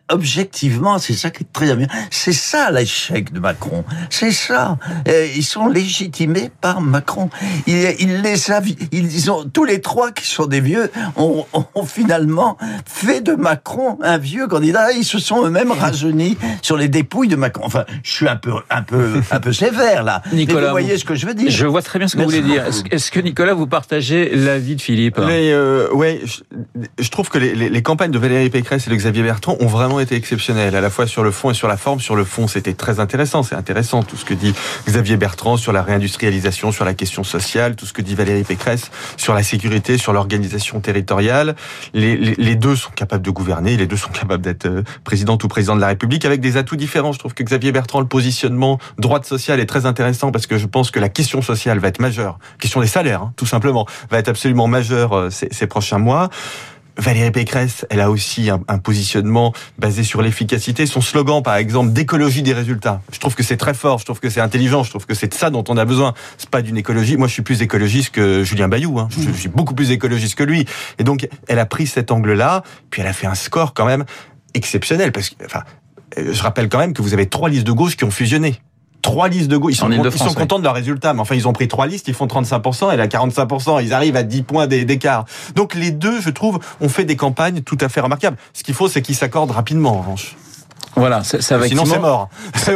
objectivement, 0.10 1.00
c'est 1.00 1.13
ça 1.13 1.29
qui 1.29 1.43
est 1.43 1.53
très 1.53 1.75
bien. 1.75 1.88
C'est 2.10 2.33
ça 2.33 2.71
l'échec 2.71 3.31
de 3.33 3.39
Macron. 3.39 3.83
C'est 4.10 4.31
ça. 4.31 4.77
ils 5.36 5.43
sont 5.43 5.67
légitimés 5.67 6.51
par 6.62 6.81
Macron. 6.81 7.29
Il, 7.67 7.95
il 8.00 8.21
les 8.21 8.51
a, 8.51 8.62
ils 8.91 9.31
ont 9.31 9.45
tous 9.45 9.65
les 9.65 9.81
trois 9.81 10.12
qui 10.12 10.27
sont 10.27 10.45
des 10.45 10.62
vieux 10.62 10.91
ont, 11.15 11.45
ont, 11.53 11.86
finalement 11.86 12.57
fait 12.86 13.21
de 13.21 13.33
Macron 13.33 13.98
un 14.01 14.17
vieux 14.17 14.48
candidat. 14.48 14.91
Ils 14.91 15.05
se 15.05 15.19
sont 15.19 15.45
eux-mêmes 15.45 15.71
rajeunis 15.71 16.38
sur 16.62 16.77
les 16.77 16.88
dépouilles 16.88 17.27
de 17.27 17.36
Macron. 17.36 17.63
Enfin, 17.65 17.86
je 18.03 18.12
suis 18.12 18.27
un 18.27 18.36
peu, 18.36 18.53
un 18.69 18.83
peu, 18.83 19.21
un 19.31 19.39
peu 19.39 19.53
sévère 19.53 20.03
là. 20.03 20.21
Nicolas, 20.31 20.67
vous 20.67 20.71
voyez 20.71 20.98
ce 20.98 21.05
que 21.05 21.15
je 21.15 21.25
veux 21.25 21.33
dire. 21.33 21.50
Je 21.50 21.65
vois 21.65 21.81
très 21.81 22.00
bien 22.00 22.07
ce 22.07 22.15
que 22.15 22.21
vous 22.21 22.25
voulez 22.25 22.41
dire. 22.41 22.65
Est-ce 22.91 23.12
que 23.12 23.19
Nicolas, 23.19 23.53
vous 23.53 23.67
partagez 23.67 24.36
l'avis 24.36 24.75
de 24.75 24.81
Philippe 24.81 25.17
Mais 25.19 25.51
euh, 25.51 25.91
ouais, 25.93 26.21
je, 26.25 26.41
je, 27.00 27.10
trouve 27.10 27.29
que 27.29 27.38
les, 27.38 27.53
les, 27.55 27.69
les, 27.69 27.81
campagnes 27.81 28.12
de 28.12 28.19
Valérie 28.19 28.50
Pécresse 28.50 28.88
et 28.88 28.89
de 28.89 28.95
Xavier 28.95 29.24
Bertrand 29.31 29.55
ont 29.61 29.67
vraiment 29.67 30.01
été 30.01 30.15
exceptionnels, 30.15 30.75
à 30.75 30.81
la 30.81 30.89
fois 30.89 31.07
sur 31.07 31.23
le 31.23 31.31
fond 31.31 31.51
et 31.51 31.53
sur 31.53 31.69
la 31.69 31.77
forme. 31.77 32.01
Sur 32.01 32.17
le 32.17 32.25
fond, 32.25 32.50
c'était 32.50 32.73
très 32.73 33.00
intéressant. 33.00 33.43
C'est 33.43 33.55
intéressant 33.55 34.03
tout 34.03 34.17
ce 34.17 34.25
que 34.25 34.33
dit 34.33 34.53
Xavier 34.85 35.15
Bertrand 35.15 35.55
sur 35.55 35.71
la 35.71 35.83
réindustrialisation, 35.83 36.73
sur 36.73 36.83
la 36.83 36.93
question 36.93 37.23
sociale, 37.23 37.77
tout 37.77 37.85
ce 37.85 37.93
que 37.93 38.01
dit 38.01 38.13
Valérie 38.13 38.43
Pécresse 38.43 38.91
sur 39.15 39.33
la 39.33 39.41
sécurité, 39.41 39.97
sur 39.97 40.11
l'organisation 40.11 40.81
territoriale. 40.81 41.55
Les, 41.93 42.17
les, 42.17 42.35
les, 42.35 42.55
deux 42.57 42.75
sont 42.75 42.91
capables 42.91 43.23
de 43.23 43.31
gouverner, 43.31 43.77
les 43.77 43.88
deux 43.88 43.95
sont 43.95 44.11
capables 44.11 44.43
d'être 44.43 44.65
euh, 44.65 44.83
président 45.05 45.38
ou 45.41 45.47
président 45.47 45.77
de 45.77 45.81
la 45.81 45.88
République 45.88 46.25
avec 46.25 46.41
des 46.41 46.57
atouts 46.57 46.75
différents. 46.75 47.13
Je 47.13 47.19
trouve 47.19 47.33
que 47.33 47.43
Xavier 47.43 47.71
Bertrand, 47.71 48.01
le 48.01 48.07
positionnement 48.07 48.79
droite 48.97 49.25
sociale 49.25 49.61
est 49.61 49.65
très 49.65 49.85
intéressant 49.85 50.33
parce 50.33 50.45
que 50.45 50.57
je 50.57 50.65
pense 50.65 50.91
que 50.91 51.00
la 51.00 51.07
question 51.07 51.41
sociale 51.41 51.79
va 51.79 51.88
être 51.88 52.01
majeure. 52.01 52.38
Question 52.59 52.81
des 52.81 52.88
salaires, 52.88 53.21
hein, 53.21 53.33
tout 53.38 53.45
simplement, 53.45 53.85
va 54.09 54.17
être 54.17 54.27
absolument 54.27 54.67
majeure 54.67 55.13
euh, 55.13 55.29
ces, 55.29 55.47
ces 55.51 55.67
prochains 55.67 56.00
mois. 56.00 56.29
Valérie 56.98 57.31
Pécresse, 57.31 57.86
elle 57.89 58.01
a 58.01 58.10
aussi 58.10 58.50
un, 58.50 58.77
positionnement 58.77 59.53
basé 59.77 60.03
sur 60.03 60.21
l'efficacité. 60.21 60.86
Son 60.86 61.01
slogan, 61.01 61.41
par 61.41 61.55
exemple, 61.55 61.91
d'écologie 61.91 62.41
des 62.41 62.53
résultats. 62.53 63.01
Je 63.12 63.19
trouve 63.19 63.36
que 63.36 63.43
c'est 63.43 63.57
très 63.57 63.74
fort, 63.74 64.00
je 64.00 64.05
trouve 64.05 64.19
que 64.19 64.29
c'est 64.29 64.41
intelligent, 64.41 64.83
je 64.83 64.89
trouve 64.89 65.05
que 65.05 65.13
c'est 65.13 65.27
de 65.27 65.33
ça 65.33 65.50
dont 65.50 65.63
on 65.69 65.77
a 65.77 65.86
besoin. 65.86 66.13
C'est 66.38 66.50
pas 66.50 66.62
d'une 66.62 66.77
écologie. 66.77 67.17
Moi, 67.17 67.27
je 67.27 67.33
suis 67.33 67.41
plus 67.41 67.62
écologiste 67.62 68.12
que 68.12 68.43
Julien 68.43 68.67
Bayou. 68.67 69.00
Hein. 69.00 69.07
Je, 69.12 69.21
je, 69.21 69.31
suis 69.31 69.50
beaucoup 69.50 69.74
plus 69.74 69.91
écologiste 69.91 70.36
que 70.36 70.43
lui. 70.43 70.65
Et 71.00 71.03
donc, 71.03 71.27
elle 71.48 71.60
a 71.60 71.65
pris 71.65 71.88
cet 71.88 72.12
angle-là, 72.12 72.63
puis 72.89 73.01
elle 73.01 73.07
a 73.07 73.13
fait 73.13 73.27
un 73.27 73.36
score 73.36 73.74
quand 73.74 73.86
même 73.86 74.05
exceptionnel. 74.53 75.12
Parce 75.12 75.29
que, 75.29 75.36
enfin, 75.45 75.63
je 76.17 76.41
rappelle 76.43 76.69
quand 76.69 76.79
même 76.79 76.93
que 76.93 77.01
vous 77.01 77.13
avez 77.13 77.27
trois 77.27 77.50
listes 77.50 77.65
de 77.65 77.71
gauche 77.71 77.95
qui 77.95 78.03
ont 78.03 78.12
fusionné 78.12 78.60
trois 79.01 79.27
listes 79.27 79.50
de 79.50 79.58
gauche. 79.58 79.74
Ils 79.74 79.77
sont, 79.77 79.91
ils 79.91 80.12
sont 80.17 80.34
contents 80.34 80.60
de 80.60 80.63
leur 80.63 80.74
résultat, 80.74 81.13
mais 81.13 81.22
enfin, 81.22 81.36
ils 81.36 81.48
ont 81.48 81.53
pris 81.53 81.67
trois 81.67 81.88
listes, 81.88 82.08
ils 82.08 82.13
font 82.13 82.27
35%, 82.27 82.91
elle 82.91 83.01
a 83.01 83.08
45%, 83.08 83.84
ils 83.84 83.93
arrivent 83.93 84.15
à 84.15 84.24
10 84.24 84.43
points 84.43 84.67
d'écart. 84.67 85.25
Donc 85.55 85.75
les 85.75 85.91
deux, 85.91 86.22
je 86.22 86.29
trouve, 86.29 86.60
ont 86.79 86.89
fait 86.89 87.05
des 87.05 87.15
campagnes 87.15 87.62
tout 87.62 87.77
à 87.81 87.89
fait 87.89 88.01
remarquables. 88.01 88.38
Ce 88.53 88.63
qu'il 88.63 88.74
faut, 88.74 88.88
c'est 88.88 89.01
qu'ils 89.01 89.15
s'accordent 89.15 89.51
rapidement, 89.51 89.91
en 89.91 90.00
revanche. 90.00 90.36
Voilà, 90.95 91.24
ça 91.24 91.57
va 91.57 91.67
Sinon, 91.67 91.86
c'est 91.86 92.00
mort. 92.00 92.29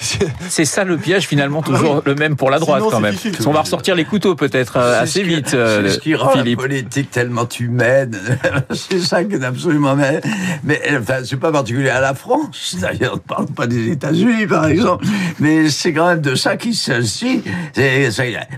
c'est 0.48 0.64
ça 0.64 0.84
le 0.84 0.96
piège 0.96 1.26
finalement, 1.26 1.62
toujours 1.62 1.96
oui. 1.96 2.02
le 2.06 2.14
même 2.14 2.36
pour 2.36 2.50
la 2.50 2.58
droite 2.58 2.80
Sinon, 2.80 2.90
quand 2.90 3.00
même. 3.00 3.14
Difficile. 3.14 3.48
On 3.48 3.52
va 3.52 3.62
ressortir 3.62 3.94
les 3.94 4.04
couteaux 4.04 4.34
peut-être 4.34 4.76
euh, 4.76 5.00
assez 5.00 5.22
vite. 5.22 5.54
Euh, 5.54 5.84
c'est 5.86 5.94
ce 5.94 5.98
qui 6.00 6.14
rend 6.14 6.30
Philippe. 6.30 6.58
la 6.58 6.66
politique 6.66 7.10
tellement 7.10 7.48
humaine. 7.48 8.18
c'est 8.70 9.00
ça 9.00 9.24
qui 9.24 9.34
est 9.34 9.44
absolument 9.44 9.94
mais, 9.94 10.20
mais 10.64 10.80
enfin, 11.00 11.20
c'est 11.24 11.36
pas 11.36 11.52
particulier 11.52 11.90
à 11.90 12.00
la 12.00 12.14
France. 12.14 12.76
D'ailleurs, 12.80 13.14
ne 13.14 13.20
parle 13.20 13.46
pas 13.46 13.66
des 13.66 13.90
États-Unis 13.90 14.46
par 14.46 14.66
exemple, 14.66 15.06
mais 15.38 15.70
c'est 15.70 15.92
quand 15.92 16.08
même 16.08 16.20
de 16.20 16.34
ça 16.34 16.56
qu'il 16.56 16.74
s'agit. 16.74 17.42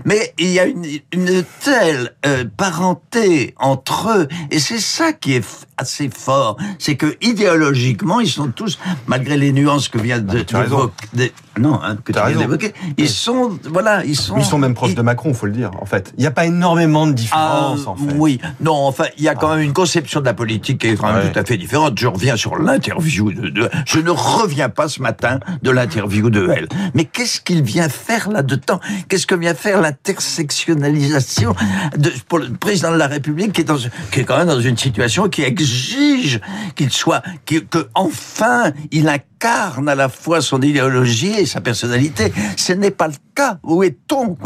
Mais 0.05 0.33
il 0.37 0.49
y 0.49 0.59
a 0.59 0.65
une, 0.65 0.85
une 1.11 1.43
telle 1.61 2.15
euh, 2.25 2.45
parenté 2.57 3.53
entre 3.59 4.09
eux, 4.17 4.27
et 4.51 4.59
c'est 4.59 4.79
ça 4.79 5.13
qui 5.13 5.35
est 5.35 5.45
assez 5.77 6.09
fort, 6.09 6.57
c'est 6.79 6.95
que 6.95 7.17
idéologiquement, 7.21 8.19
ils 8.19 8.29
sont 8.29 8.49
tous 8.49 8.79
malgré 9.07 9.37
les 9.37 9.51
nuances 9.51 9.89
que 9.89 9.97
vient 9.97 10.19
de, 10.19 10.39
de 10.39 11.31
non, 11.59 11.79
hein, 11.83 11.97
que 12.03 12.11
tu 12.11 12.19
viens 12.19 12.37
d'évoquer, 12.37 12.73
ils 12.97 13.09
sont, 13.09 13.59
voilà, 13.69 14.03
ils 14.05 14.15
sont. 14.15 14.37
Ils 14.37 14.45
sont 14.45 14.57
même 14.57 14.73
proches 14.73 14.95
de 14.95 15.01
Macron, 15.03 15.33
faut 15.35 15.45
le 15.45 15.51
dire. 15.51 15.69
En 15.79 15.85
fait, 15.85 16.11
il 16.17 16.21
n'y 16.21 16.27
a 16.27 16.31
pas 16.31 16.45
énormément 16.45 17.05
de 17.05 17.11
différence. 17.11 17.81
Ah, 17.85 17.89
en 17.89 17.95
fait. 17.95 18.15
Oui, 18.17 18.39
non, 18.59 18.73
enfin, 18.73 19.05
il 19.17 19.23
y 19.23 19.29
a 19.29 19.35
quand 19.35 19.49
même 19.55 19.63
une 19.63 19.73
conception 19.73 20.19
de 20.19 20.25
la 20.25 20.33
politique 20.33 20.81
qui 20.81 20.87
est 20.87 20.95
quand 20.95 21.13
même 21.13 21.31
tout 21.31 21.37
à 21.37 21.45
fait 21.45 21.57
différente. 21.57 21.97
Je 21.99 22.07
reviens 22.07 22.35
sur 22.37 22.57
l'interview 22.57 23.31
de, 23.31 23.49
de, 23.49 23.69
Je 23.85 23.99
ne 23.99 24.09
reviens 24.09 24.69
pas 24.69 24.87
ce 24.87 25.01
matin 25.01 25.39
de 25.61 25.69
l'interview 25.69 26.31
de 26.31 26.49
elle. 26.49 26.67
Mais 26.95 27.05
qu'est-ce 27.05 27.39
qu'il 27.39 27.61
vient 27.61 27.89
faire 27.89 28.29
là-dedans? 28.31 28.79
Qu'est-ce 29.07 29.27
que 29.27 29.35
vient 29.35 29.53
faire 29.53 29.79
l'intersectionnalisation 29.79 31.55
de, 31.95 32.11
pour 32.27 32.39
le 32.39 32.49
président 32.49 32.91
de 32.91 32.97
la 32.97 33.07
République 33.07 33.53
qui 33.53 33.61
est, 33.61 33.65
dans, 33.65 33.77
qui 34.11 34.21
est 34.21 34.23
quand 34.23 34.37
même 34.37 34.47
dans 34.47 34.59
une 34.59 34.77
situation 34.77 35.29
qui 35.29 35.43
exige 35.43 36.39
qu'il 36.75 36.91
soit, 36.91 37.21
que 37.45 37.87
enfin 37.93 38.71
il 38.93 39.09
incarne 39.09 39.89
à 39.89 39.95
la 39.95 40.07
fois 40.07 40.39
son 40.39 40.61
idéologie 40.61 41.33
et 41.33 41.45
sa 41.45 41.61
personnalité. 41.61 42.31
Ce 42.55 42.73
n'est 42.73 42.91
pas 42.91 43.07
le 43.07 43.15
cas. 43.35 43.57
Où 43.63 43.83
est-on 43.83 44.37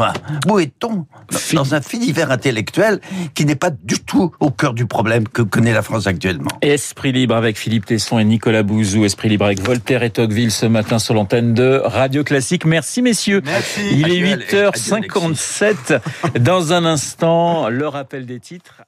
Où 0.47 0.59
est-on? 0.59 1.05
Dans 1.53 1.75
un 1.75 1.81
univers 1.93 2.31
intellectuel 2.31 3.01
qui 3.35 3.45
n'est 3.45 3.57
pas 3.57 3.69
du 3.69 3.99
tout 3.99 4.31
au 4.39 4.49
cœur 4.49 4.73
du 4.73 4.85
problème 4.85 5.27
que 5.27 5.41
connaît 5.41 5.73
la 5.73 5.81
France 5.81 6.07
actuellement. 6.07 6.49
Esprit 6.61 7.11
libre 7.11 7.35
avec 7.35 7.57
Philippe 7.57 7.85
Tesson 7.85 8.19
et 8.19 8.23
Nicolas 8.23 8.63
Bouzou. 8.63 9.03
Esprit 9.03 9.29
libre 9.29 9.45
avec 9.45 9.59
Voltaire 9.59 10.03
et 10.03 10.09
Tocqueville 10.09 10.51
ce 10.51 10.65
matin 10.65 10.97
sur 10.97 11.13
l'antenne 11.13 11.53
de 11.53 11.81
Radio 11.83 12.23
Classique. 12.23 12.65
Merci 12.65 13.01
messieurs. 13.01 13.41
Merci. 13.45 13.81
Il 13.91 14.09
est 14.09 14.37
8h57. 14.37 15.99
Dans 16.39 16.71
un 16.71 16.85
instant, 16.85 17.67
le 17.67 17.87
rappel 17.87 18.25
des 18.25 18.39
titres. 18.39 18.81